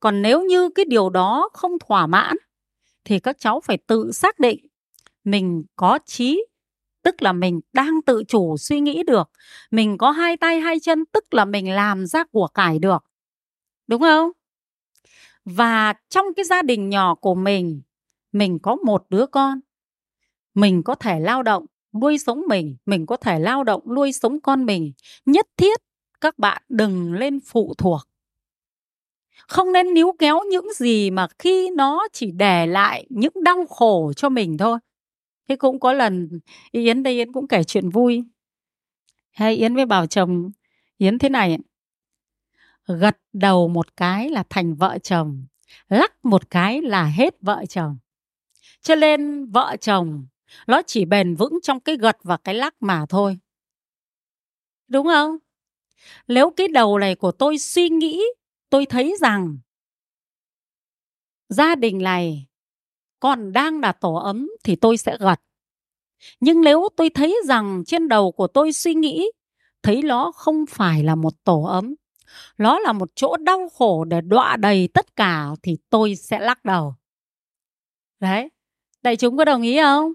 Còn 0.00 0.22
nếu 0.22 0.44
như 0.44 0.70
cái 0.74 0.84
điều 0.84 1.10
đó 1.10 1.48
không 1.52 1.72
thỏa 1.78 2.06
mãn, 2.06 2.36
thì 3.04 3.20
các 3.20 3.36
cháu 3.38 3.60
phải 3.60 3.78
tự 3.86 4.12
xác 4.12 4.38
định 4.38 4.66
mình 5.24 5.64
có 5.76 5.98
trí, 6.06 6.46
tức 7.02 7.22
là 7.22 7.32
mình 7.32 7.60
đang 7.72 8.02
tự 8.06 8.22
chủ 8.28 8.56
suy 8.56 8.80
nghĩ 8.80 9.02
được. 9.02 9.30
Mình 9.70 9.98
có 9.98 10.10
hai 10.10 10.36
tay, 10.36 10.60
hai 10.60 10.80
chân, 10.80 11.04
tức 11.12 11.34
là 11.34 11.44
mình 11.44 11.74
làm 11.74 12.06
ra 12.06 12.24
của 12.32 12.48
cải 12.54 12.78
được. 12.78 13.04
Đúng 13.86 14.00
không? 14.00 14.30
Và 15.44 15.94
trong 16.08 16.26
cái 16.36 16.44
gia 16.44 16.62
đình 16.62 16.88
nhỏ 16.88 17.14
của 17.14 17.34
mình 17.34 17.82
mình 18.32 18.58
có 18.62 18.76
một 18.76 19.06
đứa 19.10 19.26
con. 19.26 19.60
Mình 20.54 20.82
có 20.82 20.94
thể 20.94 21.20
lao 21.20 21.42
động 21.42 21.66
nuôi 22.00 22.18
sống 22.18 22.42
mình 22.48 22.76
mình 22.86 23.06
có 23.06 23.16
thể 23.16 23.38
lao 23.38 23.64
động 23.64 23.82
nuôi 23.94 24.12
sống 24.12 24.40
con 24.40 24.66
mình. 24.66 24.92
Nhất 25.26 25.46
thiết 25.56 25.80
các 26.20 26.38
bạn 26.38 26.62
đừng 26.68 27.12
lên 27.12 27.40
phụ 27.40 27.74
thuộc. 27.78 28.00
Không 29.48 29.72
nên 29.72 29.94
níu 29.94 30.12
kéo 30.18 30.40
những 30.50 30.72
gì 30.74 31.10
mà 31.10 31.26
khi 31.38 31.70
nó 31.70 32.08
chỉ 32.12 32.30
để 32.30 32.66
lại 32.66 33.06
những 33.10 33.32
đau 33.44 33.66
khổ 33.66 34.12
cho 34.16 34.28
mình 34.28 34.58
thôi. 34.58 34.78
Thế 35.48 35.56
cũng 35.56 35.80
có 35.80 35.92
lần 35.92 36.40
yến 36.70 37.02
đây 37.02 37.14
yến 37.14 37.32
cũng 37.32 37.48
kể 37.48 37.64
chuyện 37.64 37.90
vui. 37.90 38.24
Hay 39.30 39.56
yến 39.56 39.74
với 39.74 39.86
bảo 39.86 40.06
chồng, 40.06 40.50
yến 40.98 41.18
thế 41.18 41.28
này 41.28 41.58
gật 42.86 43.18
đầu 43.32 43.68
một 43.68 43.96
cái 43.96 44.30
là 44.30 44.44
thành 44.50 44.74
vợ 44.74 44.98
chồng, 44.98 45.46
lắc 45.88 46.24
một 46.24 46.50
cái 46.50 46.82
là 46.82 47.04
hết 47.04 47.34
vợ 47.40 47.64
chồng. 47.68 47.98
Cho 48.80 48.94
nên 48.94 49.46
vợ 49.46 49.76
chồng, 49.80 50.26
nó 50.66 50.82
chỉ 50.86 51.04
bền 51.04 51.34
vững 51.34 51.58
trong 51.62 51.80
cái 51.80 51.96
gật 51.96 52.16
và 52.22 52.36
cái 52.36 52.54
lắc 52.54 52.74
mà 52.80 53.06
thôi. 53.08 53.38
Đúng 54.88 55.06
không? 55.06 55.36
Nếu 56.28 56.50
cái 56.50 56.68
đầu 56.68 56.98
này 56.98 57.14
của 57.14 57.32
tôi 57.32 57.58
suy 57.58 57.88
nghĩ, 57.88 58.22
tôi 58.70 58.86
thấy 58.86 59.16
rằng 59.20 59.58
gia 61.48 61.74
đình 61.74 61.98
này 61.98 62.46
còn 63.20 63.52
đang 63.52 63.80
là 63.80 63.92
tổ 63.92 64.14
ấm 64.14 64.50
thì 64.64 64.76
tôi 64.76 64.96
sẽ 64.96 65.16
gật. 65.20 65.40
Nhưng 66.40 66.60
nếu 66.60 66.88
tôi 66.96 67.10
thấy 67.10 67.40
rằng 67.44 67.82
trên 67.86 68.08
đầu 68.08 68.32
của 68.32 68.46
tôi 68.46 68.72
suy 68.72 68.94
nghĩ, 68.94 69.30
thấy 69.82 70.02
nó 70.02 70.32
không 70.32 70.64
phải 70.68 71.04
là 71.04 71.14
một 71.14 71.44
tổ 71.44 71.62
ấm, 71.62 71.94
nó 72.58 72.78
là 72.78 72.92
một 72.92 73.10
chỗ 73.14 73.36
đau 73.36 73.68
khổ 73.68 74.04
để 74.04 74.20
đọa 74.20 74.56
đầy 74.56 74.88
tất 74.94 75.16
cả 75.16 75.48
thì 75.62 75.76
tôi 75.90 76.16
sẽ 76.16 76.38
lắc 76.38 76.64
đầu. 76.64 76.94
Đấy, 78.20 78.48
đại 79.02 79.16
chúng 79.16 79.36
có 79.36 79.44
đồng 79.44 79.62
ý 79.62 79.78
không? 79.82 80.12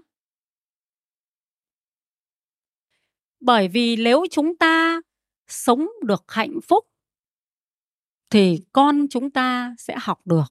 Bởi 3.40 3.68
vì 3.68 3.96
nếu 3.96 4.24
chúng 4.30 4.56
ta 4.56 5.00
sống 5.48 5.86
được 6.02 6.24
hạnh 6.28 6.60
phúc 6.68 6.86
thì 8.30 8.60
con 8.72 9.06
chúng 9.10 9.30
ta 9.30 9.74
sẽ 9.78 9.96
học 10.00 10.20
được. 10.24 10.44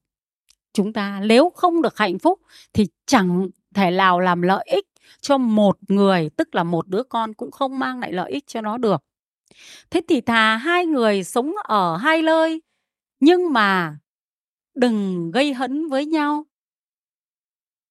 Chúng 0.74 0.94
ta 0.94 1.22
nếu 1.24 1.50
không 1.50 1.82
được 1.82 1.98
hạnh 1.98 2.20
phúc 2.20 2.40
thì 2.74 2.88
chẳng 3.06 3.48
thể 3.76 3.92
nào 3.92 4.20
làm 4.20 4.42
lợi 4.42 4.66
ích 4.68 4.86
cho 5.22 5.38
một 5.38 5.78
người, 5.88 6.30
tức 6.38 6.56
là 6.56 6.64
một 6.64 6.88
đứa 6.88 7.04
con 7.04 7.34
cũng 7.34 7.52
không 7.52 7.80
mang 7.80 8.00
lại 8.00 8.14
lợi 8.14 8.32
ích 8.32 8.48
cho 8.48 8.62
nó 8.62 8.78
được. 8.78 9.04
Thế 9.90 10.02
thì 10.10 10.22
thà 10.22 10.56
hai 10.58 10.86
người 10.86 11.24
sống 11.24 11.54
ở 11.64 11.98
hai 11.98 12.22
nơi, 12.22 12.62
nhưng 13.20 13.54
mà 13.54 13.98
đừng 14.76 15.32
gây 15.32 15.54
hấn 15.54 15.88
với 15.88 16.06
nhau. 16.06 16.46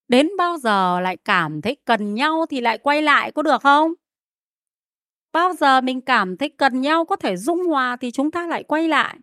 Đến 0.09 0.29
bao 0.39 0.59
giờ 0.59 1.01
lại 1.01 1.17
cảm 1.25 1.63
thấy 1.63 1.77
cần 1.85 2.15
nhau 2.15 2.47
thì 2.51 2.61
lại 2.61 2.79
quay 2.79 3.03
lại 3.03 3.33
có 3.33 3.43
được 3.43 3.63
không? 3.63 3.93
Bao 5.33 5.55
giờ 5.55 5.81
mình 5.81 6.01
cảm 6.01 6.37
thấy 6.37 6.49
cần 6.49 6.81
nhau 6.81 7.05
có 7.05 7.17
thể 7.17 7.37
dung 7.37 7.65
hòa 7.65 7.97
thì 7.97 8.11
chúng 8.11 8.31
ta 8.31 8.47
lại 8.47 8.63
quay 8.63 8.89
lại. 8.89 9.17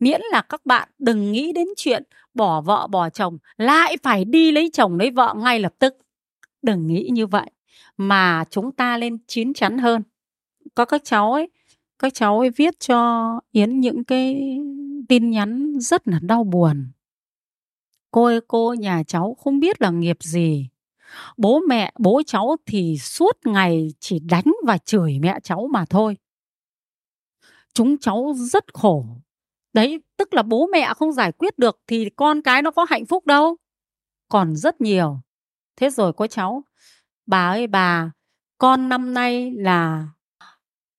Miễn 0.00 0.20
là 0.30 0.42
các 0.42 0.66
bạn 0.66 0.88
đừng 0.98 1.32
nghĩ 1.32 1.52
đến 1.52 1.68
chuyện 1.76 2.02
bỏ 2.34 2.60
vợ, 2.60 2.86
bỏ 2.86 3.10
chồng, 3.10 3.38
lại 3.56 3.96
phải 4.02 4.24
đi 4.24 4.52
lấy 4.52 4.70
chồng 4.72 4.96
lấy 4.96 5.10
vợ 5.10 5.34
ngay 5.36 5.60
lập 5.60 5.74
tức. 5.78 5.96
Đừng 6.62 6.86
nghĩ 6.86 7.08
như 7.12 7.26
vậy, 7.26 7.50
mà 7.96 8.44
chúng 8.50 8.72
ta 8.72 8.98
lên 8.98 9.18
chín 9.26 9.54
chắn 9.54 9.78
hơn. 9.78 10.02
Có 10.74 10.84
các 10.84 11.04
cháu 11.04 11.32
ấy, 11.32 11.50
các 11.98 12.14
cháu 12.14 12.38
ấy 12.38 12.50
viết 12.50 12.80
cho 12.80 13.40
yến 13.52 13.80
những 13.80 14.04
cái 14.04 14.58
tin 15.08 15.30
nhắn 15.30 15.72
rất 15.80 16.08
là 16.08 16.18
đau 16.22 16.44
buồn. 16.44 16.90
Cô 18.10 18.24
ơi, 18.24 18.40
cô, 18.48 18.74
nhà 18.74 19.02
cháu 19.06 19.36
không 19.40 19.60
biết 19.60 19.82
là 19.82 19.90
nghiệp 19.90 20.16
gì 20.20 20.68
bố 21.36 21.60
mẹ, 21.68 21.92
bố 21.98 22.22
cháu 22.26 22.56
thì 22.66 22.98
suốt 22.98 23.36
ngày 23.44 23.88
chỉ 24.00 24.18
đánh 24.18 24.52
và 24.66 24.78
chửi 24.78 25.18
mẹ 25.18 25.38
cháu 25.42 25.68
mà 25.72 25.84
thôi. 25.84 26.16
Chúng 27.74 27.98
cháu 27.98 28.34
rất 28.36 28.64
khổ. 28.74 29.06
Đấy, 29.72 30.00
tức 30.16 30.34
là 30.34 30.42
bố 30.42 30.66
mẹ 30.72 30.94
không 30.94 31.12
giải 31.12 31.32
quyết 31.32 31.58
được 31.58 31.80
thì 31.86 32.10
con 32.16 32.42
cái 32.42 32.62
nó 32.62 32.70
có 32.70 32.86
hạnh 32.88 33.06
phúc 33.06 33.26
đâu. 33.26 33.56
Còn 34.28 34.56
rất 34.56 34.80
nhiều. 34.80 35.20
Thế 35.76 35.90
rồi 35.90 36.12
có 36.12 36.26
cháu. 36.26 36.64
Bà 37.26 37.48
ơi 37.48 37.66
bà, 37.66 38.10
con 38.58 38.88
năm 38.88 39.14
nay 39.14 39.50
là 39.50 40.08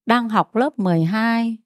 đang 0.06 0.30
học 0.30 0.56
lớp 0.56 0.80
12 0.80 1.58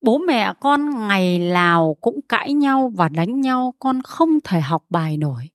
bố 0.00 0.18
mẹ 0.18 0.52
con 0.60 1.08
ngày 1.08 1.38
nào 1.38 1.96
cũng 2.00 2.20
cãi 2.28 2.52
nhau 2.52 2.92
và 2.94 3.08
đánh 3.08 3.40
nhau, 3.40 3.74
con 3.78 4.02
không 4.02 4.38
thể 4.44 4.60
học 4.60 4.84
bài 4.90 5.16
nổi 5.16 5.48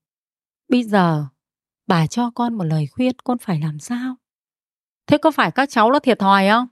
bây 0.70 0.84
giờ, 0.84 1.26
bà 1.88 2.08
cho 2.08 2.32
con 2.36 2.54
một 2.54 2.64
lời 2.64 2.88
khuyên, 2.88 3.14
con 3.24 3.38
phải 3.38 3.60
làm 3.60 3.80
sao? 3.80 4.16
Thế 5.08 5.18
có 5.18 5.32
phải 5.32 5.52
các 5.52 5.70
cháu 5.70 5.92
nó 5.92 6.00
thiệt 6.00 6.20
thòi 6.20 6.48
không? 6.50 6.68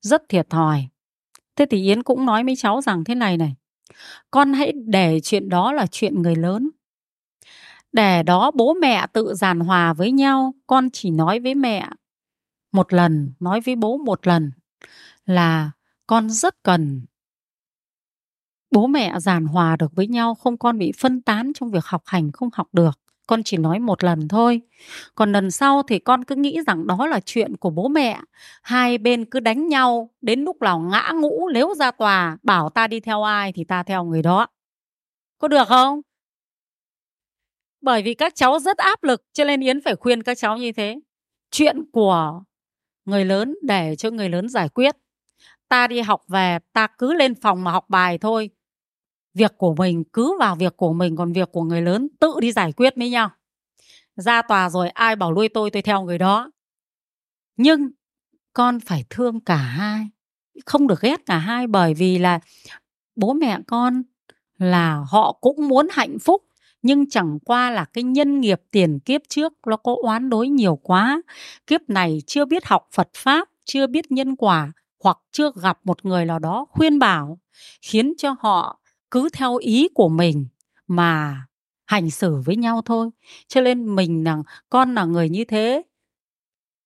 Rất 0.00 0.22
thiệt 0.28 0.50
thòi. 0.50 0.88
Thế 1.56 1.66
thì 1.70 1.82
yến 1.82 2.02
cũng 2.02 2.26
nói 2.26 2.44
với 2.44 2.56
cháu 2.56 2.80
rằng 2.80 3.04
thế 3.04 3.14
này 3.14 3.36
này, 3.36 3.54
con 4.30 4.52
hãy 4.52 4.72
để 4.86 5.20
chuyện 5.22 5.48
đó 5.48 5.72
là 5.72 5.86
chuyện 5.86 6.22
người 6.22 6.36
lớn. 6.36 6.70
Để 7.92 8.22
đó 8.22 8.50
bố 8.54 8.74
mẹ 8.74 9.06
tự 9.12 9.34
giàn 9.34 9.60
hòa 9.60 9.92
với 9.92 10.12
nhau, 10.12 10.54
con 10.66 10.90
chỉ 10.90 11.10
nói 11.10 11.40
với 11.40 11.54
mẹ 11.54 11.88
một 12.72 12.92
lần, 12.92 13.32
nói 13.40 13.60
với 13.60 13.76
bố 13.76 13.96
một 13.96 14.26
lần 14.26 14.52
là 15.26 15.70
con 16.06 16.30
rất 16.30 16.62
cần 16.62 17.04
bố 18.72 18.86
mẹ 18.86 19.20
giàn 19.20 19.44
hòa 19.44 19.76
được 19.76 19.92
với 19.94 20.06
nhau, 20.06 20.34
không 20.34 20.56
con 20.56 20.78
bị 20.78 20.92
phân 20.98 21.22
tán 21.22 21.52
trong 21.54 21.70
việc 21.70 21.84
học 21.84 22.02
hành, 22.06 22.32
không 22.32 22.48
học 22.52 22.68
được. 22.72 22.98
Con 23.26 23.42
chỉ 23.42 23.56
nói 23.56 23.78
một 23.78 24.04
lần 24.04 24.28
thôi. 24.28 24.60
Còn 25.14 25.32
lần 25.32 25.50
sau 25.50 25.82
thì 25.88 25.98
con 25.98 26.24
cứ 26.24 26.34
nghĩ 26.34 26.58
rằng 26.66 26.86
đó 26.86 27.06
là 27.06 27.20
chuyện 27.20 27.56
của 27.56 27.70
bố 27.70 27.88
mẹ. 27.88 28.20
Hai 28.62 28.98
bên 28.98 29.24
cứ 29.24 29.40
đánh 29.40 29.68
nhau, 29.68 30.10
đến 30.20 30.40
lúc 30.40 30.62
nào 30.62 30.78
ngã 30.80 31.12
ngũ 31.14 31.48
nếu 31.48 31.74
ra 31.74 31.90
tòa, 31.90 32.38
bảo 32.42 32.70
ta 32.70 32.86
đi 32.86 33.00
theo 33.00 33.22
ai 33.22 33.52
thì 33.52 33.64
ta 33.64 33.82
theo 33.82 34.04
người 34.04 34.22
đó. 34.22 34.46
Có 35.38 35.48
được 35.48 35.68
không? 35.68 36.00
Bởi 37.80 38.02
vì 38.02 38.14
các 38.14 38.34
cháu 38.34 38.58
rất 38.58 38.76
áp 38.76 39.04
lực, 39.04 39.24
cho 39.32 39.44
nên 39.44 39.60
yến 39.60 39.80
phải 39.80 39.96
khuyên 39.96 40.22
các 40.22 40.38
cháu 40.38 40.56
như 40.56 40.72
thế. 40.72 41.00
Chuyện 41.50 41.84
của 41.92 42.42
người 43.04 43.24
lớn 43.24 43.54
để 43.62 43.96
cho 43.96 44.10
người 44.10 44.28
lớn 44.28 44.48
giải 44.48 44.68
quyết. 44.68 44.96
Ta 45.68 45.86
đi 45.86 46.00
học 46.00 46.22
về, 46.28 46.58
ta 46.72 46.86
cứ 46.98 47.12
lên 47.12 47.34
phòng 47.34 47.64
mà 47.64 47.70
học 47.70 47.84
bài 47.88 48.18
thôi 48.18 48.50
việc 49.34 49.58
của 49.58 49.74
mình 49.74 50.04
cứ 50.12 50.36
vào 50.38 50.56
việc 50.56 50.76
của 50.76 50.92
mình, 50.92 51.16
còn 51.16 51.32
việc 51.32 51.52
của 51.52 51.62
người 51.62 51.82
lớn 51.82 52.08
tự 52.20 52.34
đi 52.40 52.52
giải 52.52 52.72
quyết 52.72 52.96
với 52.96 53.10
nhau. 53.10 53.30
Ra 54.16 54.42
tòa 54.42 54.70
rồi 54.70 54.88
ai 54.88 55.16
bảo 55.16 55.34
nuôi 55.34 55.48
tôi 55.48 55.70
tôi 55.70 55.82
theo 55.82 56.02
người 56.02 56.18
đó. 56.18 56.50
Nhưng 57.56 57.90
con 58.52 58.80
phải 58.80 59.04
thương 59.10 59.40
cả 59.40 59.56
hai, 59.56 60.08
không 60.66 60.86
được 60.86 61.00
ghét 61.00 61.26
cả 61.26 61.38
hai 61.38 61.66
bởi 61.66 61.94
vì 61.94 62.18
là 62.18 62.40
bố 63.16 63.32
mẹ 63.32 63.58
con 63.66 64.02
là 64.58 65.04
họ 65.08 65.32
cũng 65.40 65.68
muốn 65.68 65.88
hạnh 65.90 66.18
phúc, 66.18 66.42
nhưng 66.82 67.10
chẳng 67.10 67.38
qua 67.44 67.70
là 67.70 67.84
cái 67.84 68.04
nhân 68.04 68.40
nghiệp 68.40 68.62
tiền 68.70 68.98
kiếp 68.98 69.20
trước 69.28 69.52
nó 69.66 69.76
có 69.76 69.96
oán 70.02 70.30
đối 70.30 70.48
nhiều 70.48 70.76
quá. 70.76 71.22
Kiếp 71.66 71.80
này 71.88 72.22
chưa 72.26 72.44
biết 72.44 72.66
học 72.66 72.88
phật 72.92 73.08
pháp, 73.14 73.48
chưa 73.64 73.86
biết 73.86 74.12
nhân 74.12 74.36
quả, 74.36 74.72
hoặc 75.04 75.18
chưa 75.32 75.50
gặp 75.62 75.78
một 75.84 76.04
người 76.04 76.24
nào 76.24 76.38
đó 76.38 76.66
khuyên 76.70 76.98
bảo, 76.98 77.38
khiến 77.82 78.14
cho 78.18 78.34
họ 78.40 78.81
cứ 79.12 79.28
theo 79.32 79.56
ý 79.56 79.88
của 79.94 80.08
mình 80.08 80.46
mà 80.88 81.42
hành 81.86 82.10
xử 82.10 82.36
với 82.44 82.56
nhau 82.56 82.82
thôi. 82.84 83.10
Cho 83.48 83.60
nên 83.60 83.96
mình 83.96 84.24
là, 84.24 84.38
con 84.70 84.94
là 84.94 85.04
người 85.04 85.28
như 85.28 85.44
thế, 85.44 85.82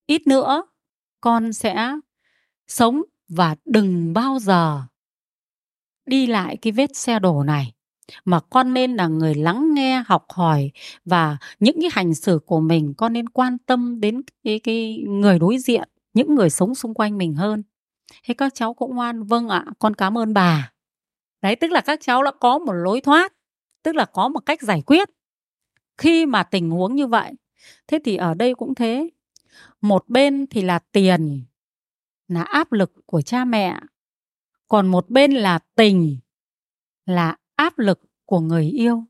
ít 0.07 0.27
nữa 0.27 0.67
con 1.21 1.53
sẽ 1.53 1.97
sống 2.69 3.03
và 3.29 3.57
đừng 3.65 4.12
bao 4.12 4.39
giờ 4.39 4.83
đi 6.07 6.27
lại 6.27 6.57
cái 6.57 6.73
vết 6.73 6.97
xe 6.97 7.19
đổ 7.19 7.43
này. 7.43 7.73
Mà 8.25 8.41
con 8.41 8.75
nên 8.75 8.95
là 8.95 9.09
người 9.09 9.35
lắng 9.35 9.75
nghe, 9.75 10.03
học 10.07 10.27
hỏi 10.29 10.71
và 11.05 11.37
những 11.61 11.77
cái 11.81 11.91
hành 11.93 12.15
xử 12.15 12.39
của 12.47 12.61
mình 12.61 12.95
con 12.97 13.12
nên 13.12 13.29
quan 13.29 13.59
tâm 13.59 14.01
đến 14.01 14.23
cái 14.45 14.61
cái 14.61 15.05
người 15.09 15.39
đối 15.39 15.59
diện, 15.59 15.89
những 16.15 16.35
người 16.35 16.51
sống 16.51 16.75
xung 16.75 16.95
quanh 16.95 17.19
mình 17.19 17.35
hơn. 17.35 17.62
Thế 18.25 18.35
các 18.35 18.55
cháu 18.55 18.75
cũng 18.75 18.95
ngoan. 18.97 19.23
Vâng 19.23 19.49
ạ, 19.49 19.65
con 19.79 19.95
cảm 19.95 20.19
ơn 20.19 20.35
bà 20.35 20.73
đấy, 21.42 21.57
tức 21.57 21.70
là 21.70 21.81
các 21.81 22.01
cháu 22.03 22.22
đã 22.22 22.31
có 22.40 22.59
một 22.59 22.72
lối 22.72 23.01
thoát, 23.01 23.33
tức 23.83 23.94
là 23.94 24.05
có 24.05 24.29
một 24.29 24.40
cách 24.40 24.62
giải 24.62 24.83
quyết. 24.87 25.09
Khi 25.99 26.27
mà 26.27 26.42
tình 26.42 26.70
huống 26.70 26.94
như 26.94 27.07
vậy, 27.07 27.33
thế 27.87 27.99
thì 28.05 28.16
ở 28.16 28.35
đây 28.35 28.55
cũng 28.55 28.75
thế. 28.75 29.11
Một 29.81 30.09
bên 30.09 30.46
thì 30.51 30.62
là 30.62 30.79
tiền, 30.92 31.44
là 32.29 32.42
áp 32.42 32.72
lực 32.72 32.92
của 33.07 33.22
cha 33.22 33.44
mẹ. 33.44 33.79
Còn 34.68 34.87
một 34.87 35.11
bên 35.11 35.33
là 35.33 35.59
tình, 35.75 36.18
là 37.07 37.37
áp 37.57 37.79
lực 37.79 38.01
của 38.25 38.40
người 38.40 38.64
yêu. 38.64 39.05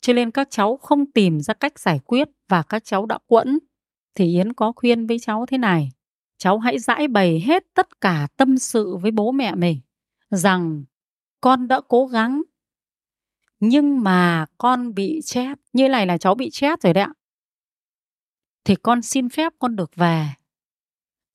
Cho 0.00 0.12
nên 0.12 0.30
các 0.30 0.48
cháu 0.50 0.76
không 0.76 1.12
tìm 1.12 1.40
ra 1.40 1.54
cách 1.54 1.78
giải 1.78 1.98
quyết 1.98 2.28
và 2.48 2.62
các 2.62 2.84
cháu 2.84 3.06
đã 3.06 3.18
quẫn. 3.26 3.58
Thì 4.14 4.24
yến 4.24 4.52
có 4.52 4.72
khuyên 4.76 5.06
với 5.06 5.18
cháu 5.18 5.46
thế 5.46 5.58
này, 5.58 5.92
cháu 6.38 6.58
hãy 6.58 6.78
giải 6.78 7.08
bày 7.08 7.40
hết 7.40 7.64
tất 7.74 8.00
cả 8.00 8.28
tâm 8.36 8.58
sự 8.58 8.96
với 8.96 9.10
bố 9.10 9.32
mẹ 9.32 9.54
mình 9.54 9.80
rằng 10.30 10.84
con 11.42 11.68
đã 11.68 11.80
cố 11.88 12.06
gắng, 12.06 12.42
nhưng 13.60 14.02
mà 14.02 14.46
con 14.58 14.94
bị 14.94 15.20
chép 15.24 15.58
như 15.72 15.88
này 15.88 16.06
là 16.06 16.18
cháu 16.18 16.34
bị 16.34 16.50
chép 16.50 16.82
rồi 16.82 16.92
đấy 16.92 17.04
ạ. 17.04 17.12
Thì 18.64 18.74
con 18.82 19.02
xin 19.02 19.28
phép 19.28 19.52
con 19.58 19.76
được 19.76 19.96
về. 19.96 20.28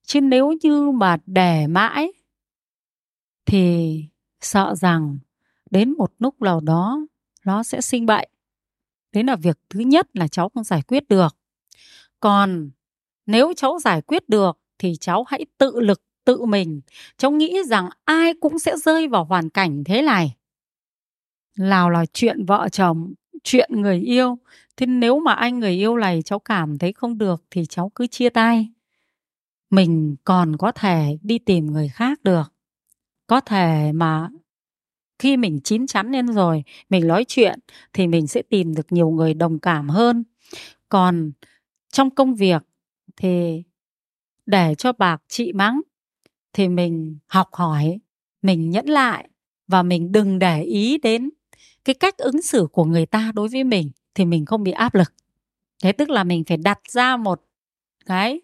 Chứ 0.04 0.22
nếu 0.22 0.54
như 0.62 0.92
mà 0.92 1.18
để 1.26 1.68
mãi, 1.68 2.12
thì 3.46 4.04
sợ 4.42 4.76
rằng 4.76 5.18
đến 5.70 5.92
một 5.98 6.14
lúc 6.20 6.42
nào 6.42 6.60
đó 6.60 7.00
nó 7.46 7.64
sẽ 7.64 7.82
sinh 7.82 8.06
bệnh. 8.06 8.30
Đấy 9.14 9.24
là 9.24 9.36
việc 9.36 9.60
thứ 9.70 9.80
nhất 9.80 10.08
là 10.14 10.28
cháu 10.28 10.50
không 10.50 10.64
giải 10.64 10.82
quyết 10.82 11.08
được. 11.08 11.38
Còn 12.20 12.70
nếu 13.26 13.54
cháu 13.54 13.80
giải 13.80 14.02
quyết 14.02 14.30
được, 14.30 14.60
thì 14.78 14.96
cháu 15.00 15.24
hãy 15.24 15.46
tự 15.58 15.80
lực 15.80 16.02
tự 16.28 16.46
mình. 16.46 16.82
Cháu 17.18 17.32
nghĩ 17.32 17.58
rằng 17.68 17.90
ai 18.06 18.34
cũng 18.34 18.60
sẽ 18.60 18.78
rơi 18.78 19.08
vào 19.08 19.26
hoàn 19.26 19.50
cảnh 19.50 19.84
thế 19.84 20.02
này. 20.02 20.36
Nào 21.58 21.90
là 21.90 22.06
chuyện 22.14 22.46
vợ 22.46 22.70
chồng, 22.72 23.14
chuyện 23.44 23.70
người 23.82 24.00
yêu. 24.00 24.38
Thế 24.78 24.86
nếu 24.86 25.20
mà 25.20 25.34
anh 25.34 25.60
người 25.60 25.72
yêu 25.72 25.98
này 25.98 26.22
cháu 26.22 26.40
cảm 26.40 26.78
thấy 26.78 26.94
không 26.94 27.18
được 27.18 27.44
thì 27.52 27.66
cháu 27.66 27.92
cứ 27.96 28.08
chia 28.08 28.30
tay. 28.30 28.70
Mình 29.70 30.16
còn 30.24 30.58
có 30.58 30.72
thể 30.72 31.18
đi 31.22 31.40
tìm 31.40 31.66
người 31.66 31.90
khác 31.90 32.24
được. 32.24 32.54
Có 33.28 33.40
thể 33.40 33.92
mà 33.92 34.30
khi 35.20 35.38
mình 35.38 35.60
chín 35.64 35.88
chắn 35.88 36.12
lên 36.12 36.28
rồi, 36.28 36.64
mình 36.90 37.08
nói 37.08 37.26
chuyện 37.28 37.60
thì 37.94 38.08
mình 38.08 38.28
sẽ 38.28 38.42
tìm 38.42 38.76
được 38.76 38.92
nhiều 38.92 39.10
người 39.10 39.34
đồng 39.34 39.60
cảm 39.60 39.90
hơn. 39.90 40.24
Còn 40.90 41.32
trong 41.92 42.10
công 42.10 42.36
việc 42.36 42.64
thì 43.18 43.64
để 44.46 44.76
cho 44.76 44.92
bạc 44.92 45.22
chị 45.28 45.54
mắng 45.54 45.82
thì 46.58 46.68
mình 46.68 47.18
học 47.28 47.50
hỏi, 47.54 48.00
mình 48.42 48.70
nhẫn 48.70 48.86
lại 48.86 49.30
và 49.68 49.84
mình 49.84 50.12
đừng 50.12 50.40
để 50.40 50.62
ý 50.62 50.98
đến 50.98 51.30
cái 51.86 51.94
cách 51.94 52.18
ứng 52.18 52.42
xử 52.42 52.68
của 52.72 52.84
người 52.84 53.06
ta 53.06 53.32
đối 53.36 53.48
với 53.48 53.64
mình 53.64 53.92
thì 54.16 54.26
mình 54.26 54.46
không 54.46 54.64
bị 54.64 54.72
áp 54.72 54.96
lực. 54.96 55.14
Thế 55.84 55.92
tức 55.92 56.10
là 56.10 56.24
mình 56.24 56.44
phải 56.48 56.58
đặt 56.58 56.80
ra 56.90 57.18
một 57.18 57.42
cái 58.06 58.42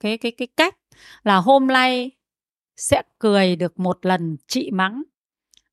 cái 0.00 0.18
cái 0.18 0.32
cái 0.32 0.48
cách 0.56 0.76
là 1.22 1.36
hôm 1.36 1.66
nay 1.66 2.10
sẽ 2.76 3.02
cười 3.18 3.56
được 3.56 3.78
một 3.78 4.06
lần 4.06 4.36
chị 4.46 4.70
mắng, 4.70 5.02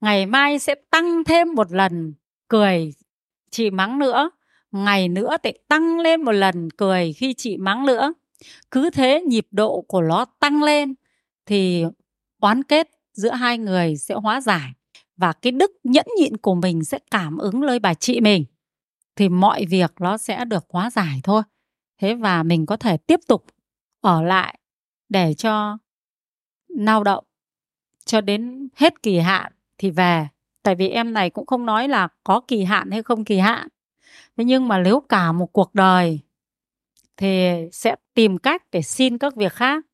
ngày 0.01 0.25
mai 0.25 0.59
sẽ 0.59 0.75
tăng 0.75 1.23
thêm 1.23 1.53
một 1.53 1.71
lần 1.71 2.13
cười 2.47 2.93
chị 3.51 3.69
mắng 3.69 3.99
nữa, 3.99 4.29
ngày 4.71 5.07
nữa 5.07 5.37
thì 5.43 5.51
tăng 5.67 5.99
lên 5.99 6.21
một 6.21 6.31
lần 6.31 6.69
cười 6.77 7.13
khi 7.13 7.33
chị 7.33 7.57
mắng 7.57 7.85
nữa. 7.85 8.13
Cứ 8.71 8.89
thế 8.89 9.21
nhịp 9.21 9.47
độ 9.51 9.81
của 9.87 10.01
nó 10.01 10.25
tăng 10.25 10.63
lên 10.63 10.95
thì 11.49 11.85
oán 12.41 12.63
kết 12.63 12.89
giữa 13.13 13.31
hai 13.31 13.57
người 13.57 13.97
sẽ 13.97 14.15
hóa 14.15 14.41
giải 14.41 14.71
và 15.17 15.33
cái 15.33 15.51
đức 15.51 15.71
nhẫn 15.83 16.05
nhịn 16.17 16.37
của 16.37 16.55
mình 16.55 16.83
sẽ 16.83 16.99
cảm 17.11 17.37
ứng 17.37 17.63
lời 17.63 17.79
bà 17.79 17.93
chị 17.93 18.21
mình, 18.21 18.45
thì 19.15 19.29
mọi 19.29 19.65
việc 19.65 19.93
nó 19.99 20.17
sẽ 20.17 20.45
được 20.45 20.65
hóa 20.69 20.89
giải 20.89 21.19
thôi. 21.23 21.41
Thế 22.01 22.15
và 22.15 22.43
mình 22.43 22.65
có 22.65 22.77
thể 22.77 22.97
tiếp 22.97 23.19
tục 23.27 23.45
ở 24.01 24.21
lại 24.21 24.59
để 25.09 25.33
cho 25.33 25.77
lao 26.67 27.03
động 27.03 27.23
cho 28.05 28.21
đến 28.21 28.69
hết 28.75 29.03
kỳ 29.03 29.19
hạn 29.19 29.53
thì 29.77 29.91
về. 29.91 30.27
Tại 30.63 30.75
vì 30.75 30.89
em 30.89 31.13
này 31.13 31.29
cũng 31.29 31.45
không 31.45 31.65
nói 31.65 31.87
là 31.87 32.07
có 32.23 32.41
kỳ 32.47 32.63
hạn 32.63 32.91
hay 32.91 33.03
không 33.03 33.25
kỳ 33.25 33.39
hạn. 33.39 33.67
Thế 34.37 34.43
nhưng 34.43 34.67
mà 34.67 34.79
nếu 34.79 34.99
cả 34.99 35.31
một 35.31 35.53
cuộc 35.53 35.75
đời 35.75 36.19
thì 37.17 37.49
sẽ 37.71 37.95
tìm 38.13 38.37
cách 38.37 38.63
để 38.71 38.81
xin 38.81 39.17
các 39.17 39.35
việc 39.35 39.53
khác 39.53 39.85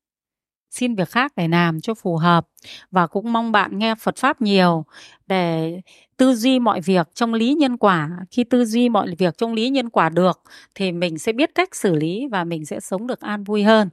xin 0.70 0.94
việc 0.94 1.08
khác 1.10 1.32
để 1.36 1.48
làm 1.48 1.80
cho 1.80 1.94
phù 1.94 2.16
hợp. 2.16 2.46
Và 2.90 3.06
cũng 3.06 3.32
mong 3.32 3.52
bạn 3.52 3.78
nghe 3.78 3.94
Phật 3.94 4.16
pháp 4.16 4.42
nhiều 4.42 4.84
để 5.26 5.80
tư 6.16 6.34
duy 6.34 6.58
mọi 6.58 6.80
việc 6.80 7.08
trong 7.14 7.34
lý 7.34 7.54
nhân 7.54 7.76
quả. 7.76 8.10
Khi 8.30 8.44
tư 8.44 8.64
duy 8.64 8.88
mọi 8.88 9.14
việc 9.18 9.38
trong 9.38 9.52
lý 9.52 9.68
nhân 9.68 9.90
quả 9.90 10.08
được, 10.08 10.42
thì 10.74 10.92
mình 10.92 11.18
sẽ 11.18 11.32
biết 11.32 11.50
cách 11.54 11.74
xử 11.76 11.94
lý 11.94 12.26
và 12.30 12.44
mình 12.44 12.64
sẽ 12.66 12.80
sống 12.80 13.06
được 13.06 13.20
an 13.20 13.44
vui 13.44 13.62
hơn. 13.62 13.88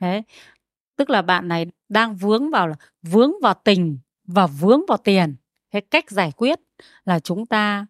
Đấy. 0.00 0.22
tức 0.96 1.10
là 1.10 1.22
bạn 1.22 1.48
này 1.48 1.66
đang 1.88 2.16
vướng 2.16 2.50
vào 2.50 2.68
là, 2.68 2.76
vướng 3.02 3.32
vào 3.42 3.54
tình 3.64 3.98
và 4.26 4.46
vướng 4.46 4.80
vào 4.88 4.98
tiền. 4.98 5.36
Cái 5.70 5.82
cách 5.82 6.10
giải 6.10 6.32
quyết 6.36 6.60
là 7.04 7.20
chúng 7.20 7.46
ta 7.46 7.86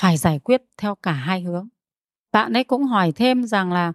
phải 0.00 0.16
giải 0.16 0.38
quyết 0.38 0.62
theo 0.78 0.94
cả 0.94 1.12
hai 1.12 1.42
hướng. 1.42 1.68
Bạn 2.32 2.52
ấy 2.52 2.64
cũng 2.64 2.84
hỏi 2.84 3.12
thêm 3.12 3.44
rằng 3.44 3.72
là 3.72 3.92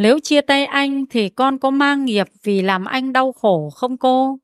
nếu 0.00 0.18
chia 0.20 0.40
tay 0.40 0.64
anh 0.64 1.06
thì 1.06 1.28
con 1.28 1.58
có 1.58 1.70
mang 1.70 2.04
nghiệp 2.04 2.26
vì 2.42 2.62
làm 2.62 2.84
anh 2.84 3.12
đau 3.12 3.32
khổ 3.32 3.70
không 3.70 3.96
cô? 3.96 4.38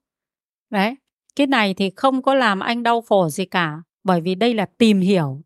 Đấy, 0.70 0.96
cái 1.36 1.46
này 1.46 1.74
thì 1.74 1.90
không 1.96 2.22
có 2.22 2.34
làm 2.34 2.60
anh 2.60 2.82
đau 2.82 3.02
khổ 3.02 3.28
gì 3.28 3.44
cả, 3.44 3.82
bởi 4.04 4.20
vì 4.20 4.34
đây 4.34 4.54
là 4.54 4.66
tìm 4.78 5.00
hiểu. 5.00 5.42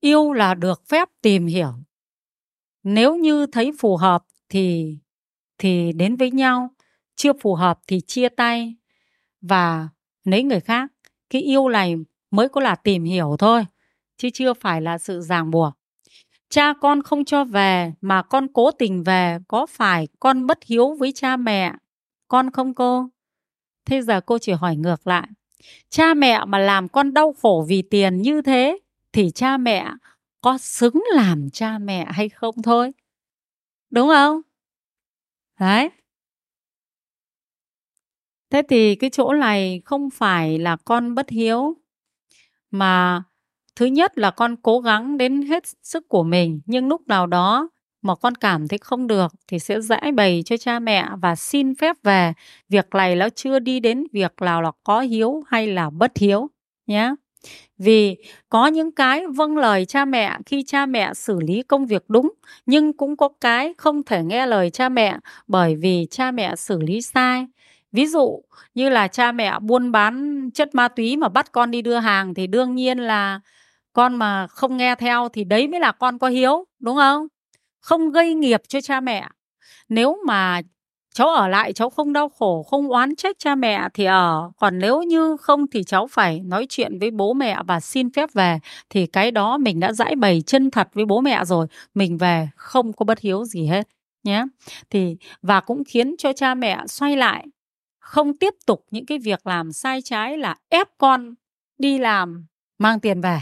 Yêu 0.00 0.32
là 0.32 0.54
được 0.54 0.82
phép 0.88 1.08
tìm 1.22 1.46
hiểu. 1.46 1.72
Nếu 2.82 3.16
như 3.16 3.46
thấy 3.46 3.72
phù 3.78 3.96
hợp 3.96 4.24
thì 4.48 4.96
thì 5.58 5.92
đến 5.92 6.16
với 6.16 6.30
nhau, 6.30 6.68
chưa 7.16 7.32
phù 7.40 7.54
hợp 7.54 7.78
thì 7.86 8.00
chia 8.00 8.28
tay 8.28 8.76
và 9.40 9.88
lấy 10.24 10.42
người 10.42 10.60
khác. 10.60 10.92
Cái 11.30 11.42
yêu 11.42 11.68
này 11.68 11.96
mới 12.30 12.48
có 12.48 12.60
là 12.60 12.74
tìm 12.74 13.04
hiểu 13.04 13.36
thôi, 13.38 13.64
chứ 14.16 14.30
chưa 14.34 14.54
phải 14.54 14.80
là 14.80 14.98
sự 14.98 15.20
ràng 15.20 15.50
buộc 15.50 15.81
cha 16.52 16.72
con 16.80 17.02
không 17.02 17.24
cho 17.24 17.44
về, 17.44 17.92
mà 18.00 18.22
con 18.22 18.46
cố 18.52 18.70
tình 18.70 19.02
về, 19.02 19.38
có 19.48 19.66
phải 19.66 20.08
con 20.20 20.46
bất 20.46 20.58
hiếu 20.64 20.94
với 20.98 21.12
cha 21.12 21.36
mẹ? 21.36 21.72
Con 22.28 22.50
không 22.50 22.74
cô? 22.74 23.08
Thế 23.84 24.02
giờ 24.02 24.20
cô 24.20 24.38
chỉ 24.38 24.52
hỏi 24.52 24.76
ngược 24.76 25.06
lại. 25.06 25.28
Cha 25.88 26.14
mẹ 26.14 26.44
mà 26.46 26.58
làm 26.58 26.88
con 26.88 27.14
đau 27.14 27.34
khổ 27.42 27.64
vì 27.68 27.82
tiền 27.82 28.22
như 28.22 28.42
thế, 28.42 28.78
thì 29.12 29.30
cha 29.30 29.56
mẹ 29.56 29.86
có 30.40 30.58
xứng 30.58 31.02
làm 31.14 31.50
cha 31.50 31.78
mẹ 31.78 32.06
hay 32.10 32.28
không 32.28 32.62
thôi? 32.62 32.92
Đúng 33.90 34.08
không? 34.08 34.40
Đấy. 35.60 35.90
Thế 38.50 38.62
thì 38.68 38.94
cái 38.94 39.10
chỗ 39.10 39.32
này 39.32 39.82
không 39.84 40.10
phải 40.10 40.58
là 40.58 40.76
con 40.84 41.14
bất 41.14 41.30
hiếu, 41.30 41.76
mà 42.70 43.22
thứ 43.76 43.86
nhất 43.86 44.18
là 44.18 44.30
con 44.30 44.56
cố 44.56 44.80
gắng 44.80 45.18
đến 45.18 45.42
hết 45.42 45.62
sức 45.82 46.08
của 46.08 46.22
mình, 46.22 46.60
nhưng 46.66 46.88
lúc 46.88 47.02
nào 47.08 47.26
đó 47.26 47.70
mà 48.02 48.14
con 48.14 48.34
cảm 48.34 48.68
thấy 48.68 48.78
không 48.78 49.06
được 49.06 49.32
thì 49.48 49.58
sẽ 49.58 49.80
giải 49.80 50.12
bày 50.12 50.42
cho 50.46 50.56
cha 50.56 50.78
mẹ 50.78 51.08
và 51.22 51.36
xin 51.36 51.74
phép 51.74 51.96
về. 52.02 52.32
Việc 52.68 52.86
này 52.94 53.16
nó 53.16 53.28
chưa 53.28 53.58
đi 53.58 53.80
đến 53.80 54.04
việc 54.12 54.32
nào 54.40 54.62
là 54.62 54.70
có 54.84 55.00
hiếu 55.00 55.42
hay 55.46 55.66
là 55.66 55.90
bất 55.90 56.12
hiếu 56.16 56.50
nhé 56.86 57.14
vì 57.78 58.16
có 58.48 58.66
những 58.66 58.92
cái 58.92 59.26
vâng 59.26 59.56
lời 59.56 59.84
cha 59.84 60.04
mẹ 60.04 60.38
khi 60.46 60.64
cha 60.66 60.86
mẹ 60.86 61.14
xử 61.14 61.40
lý 61.40 61.62
công 61.62 61.86
việc 61.86 62.04
đúng, 62.08 62.32
nhưng 62.66 62.92
cũng 62.96 63.16
có 63.16 63.28
cái 63.40 63.74
không 63.78 64.02
thể 64.02 64.22
nghe 64.24 64.46
lời 64.46 64.70
cha 64.70 64.88
mẹ 64.88 65.18
bởi 65.46 65.76
vì 65.76 66.06
cha 66.10 66.30
mẹ 66.30 66.56
xử 66.56 66.80
lý 66.80 67.02
sai 67.02 67.46
ví 67.92 68.06
dụ 68.06 68.42
như 68.74 68.88
là 68.88 69.08
cha 69.08 69.32
mẹ 69.32 69.58
buôn 69.60 69.92
bán 69.92 70.48
chất 70.54 70.74
ma 70.74 70.88
túy 70.88 71.16
mà 71.16 71.28
bắt 71.28 71.52
con 71.52 71.70
đi 71.70 71.82
đưa 71.82 71.98
hàng 71.98 72.34
thì 72.34 72.46
đương 72.46 72.74
nhiên 72.74 72.98
là 72.98 73.40
con 73.92 74.16
mà 74.16 74.46
không 74.46 74.76
nghe 74.76 74.94
theo 74.94 75.28
thì 75.28 75.44
đấy 75.44 75.68
mới 75.68 75.80
là 75.80 75.92
con 75.92 76.18
có 76.18 76.28
hiếu, 76.28 76.64
đúng 76.80 76.96
không? 76.96 77.26
Không 77.80 78.10
gây 78.10 78.34
nghiệp 78.34 78.62
cho 78.68 78.80
cha 78.80 79.00
mẹ. 79.00 79.28
Nếu 79.88 80.16
mà 80.26 80.60
cháu 81.14 81.28
ở 81.28 81.48
lại, 81.48 81.72
cháu 81.72 81.90
không 81.90 82.12
đau 82.12 82.28
khổ, 82.28 82.62
không 82.62 82.88
oán 82.88 83.16
trách 83.16 83.36
cha 83.38 83.54
mẹ 83.54 83.88
thì 83.94 84.04
ở. 84.04 84.50
Còn 84.56 84.78
nếu 84.78 85.02
như 85.02 85.36
không 85.36 85.66
thì 85.72 85.84
cháu 85.84 86.06
phải 86.06 86.40
nói 86.40 86.66
chuyện 86.68 86.98
với 86.98 87.10
bố 87.10 87.32
mẹ 87.32 87.58
và 87.66 87.80
xin 87.80 88.12
phép 88.12 88.30
về. 88.34 88.58
Thì 88.90 89.06
cái 89.06 89.30
đó 89.30 89.58
mình 89.58 89.80
đã 89.80 89.92
giải 89.92 90.16
bày 90.16 90.42
chân 90.46 90.70
thật 90.70 90.88
với 90.94 91.04
bố 91.04 91.20
mẹ 91.20 91.44
rồi. 91.44 91.66
Mình 91.94 92.18
về 92.18 92.48
không 92.56 92.92
có 92.92 93.04
bất 93.04 93.20
hiếu 93.20 93.44
gì 93.44 93.66
hết 93.66 93.88
nhé. 94.24 94.44
Thì, 94.90 95.16
và 95.42 95.60
cũng 95.60 95.82
khiến 95.84 96.14
cho 96.18 96.32
cha 96.32 96.54
mẹ 96.54 96.78
xoay 96.86 97.16
lại 97.16 97.46
không 98.02 98.38
tiếp 98.38 98.54
tục 98.66 98.86
những 98.90 99.06
cái 99.06 99.18
việc 99.18 99.46
làm 99.46 99.72
sai 99.72 100.02
trái 100.02 100.38
là 100.38 100.56
ép 100.68 100.88
con 100.98 101.34
đi 101.78 101.98
làm, 101.98 102.46
mang 102.78 103.00
tiền 103.00 103.20
về 103.20 103.40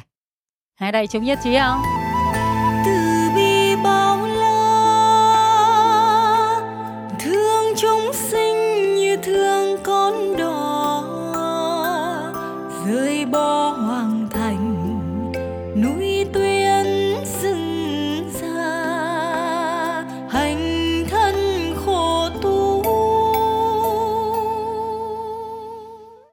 Hai 0.74 0.92
đây 0.92 1.06
chúng 1.06 1.24
nhất 1.24 1.38
trí 1.44 1.58
không? 1.58 1.99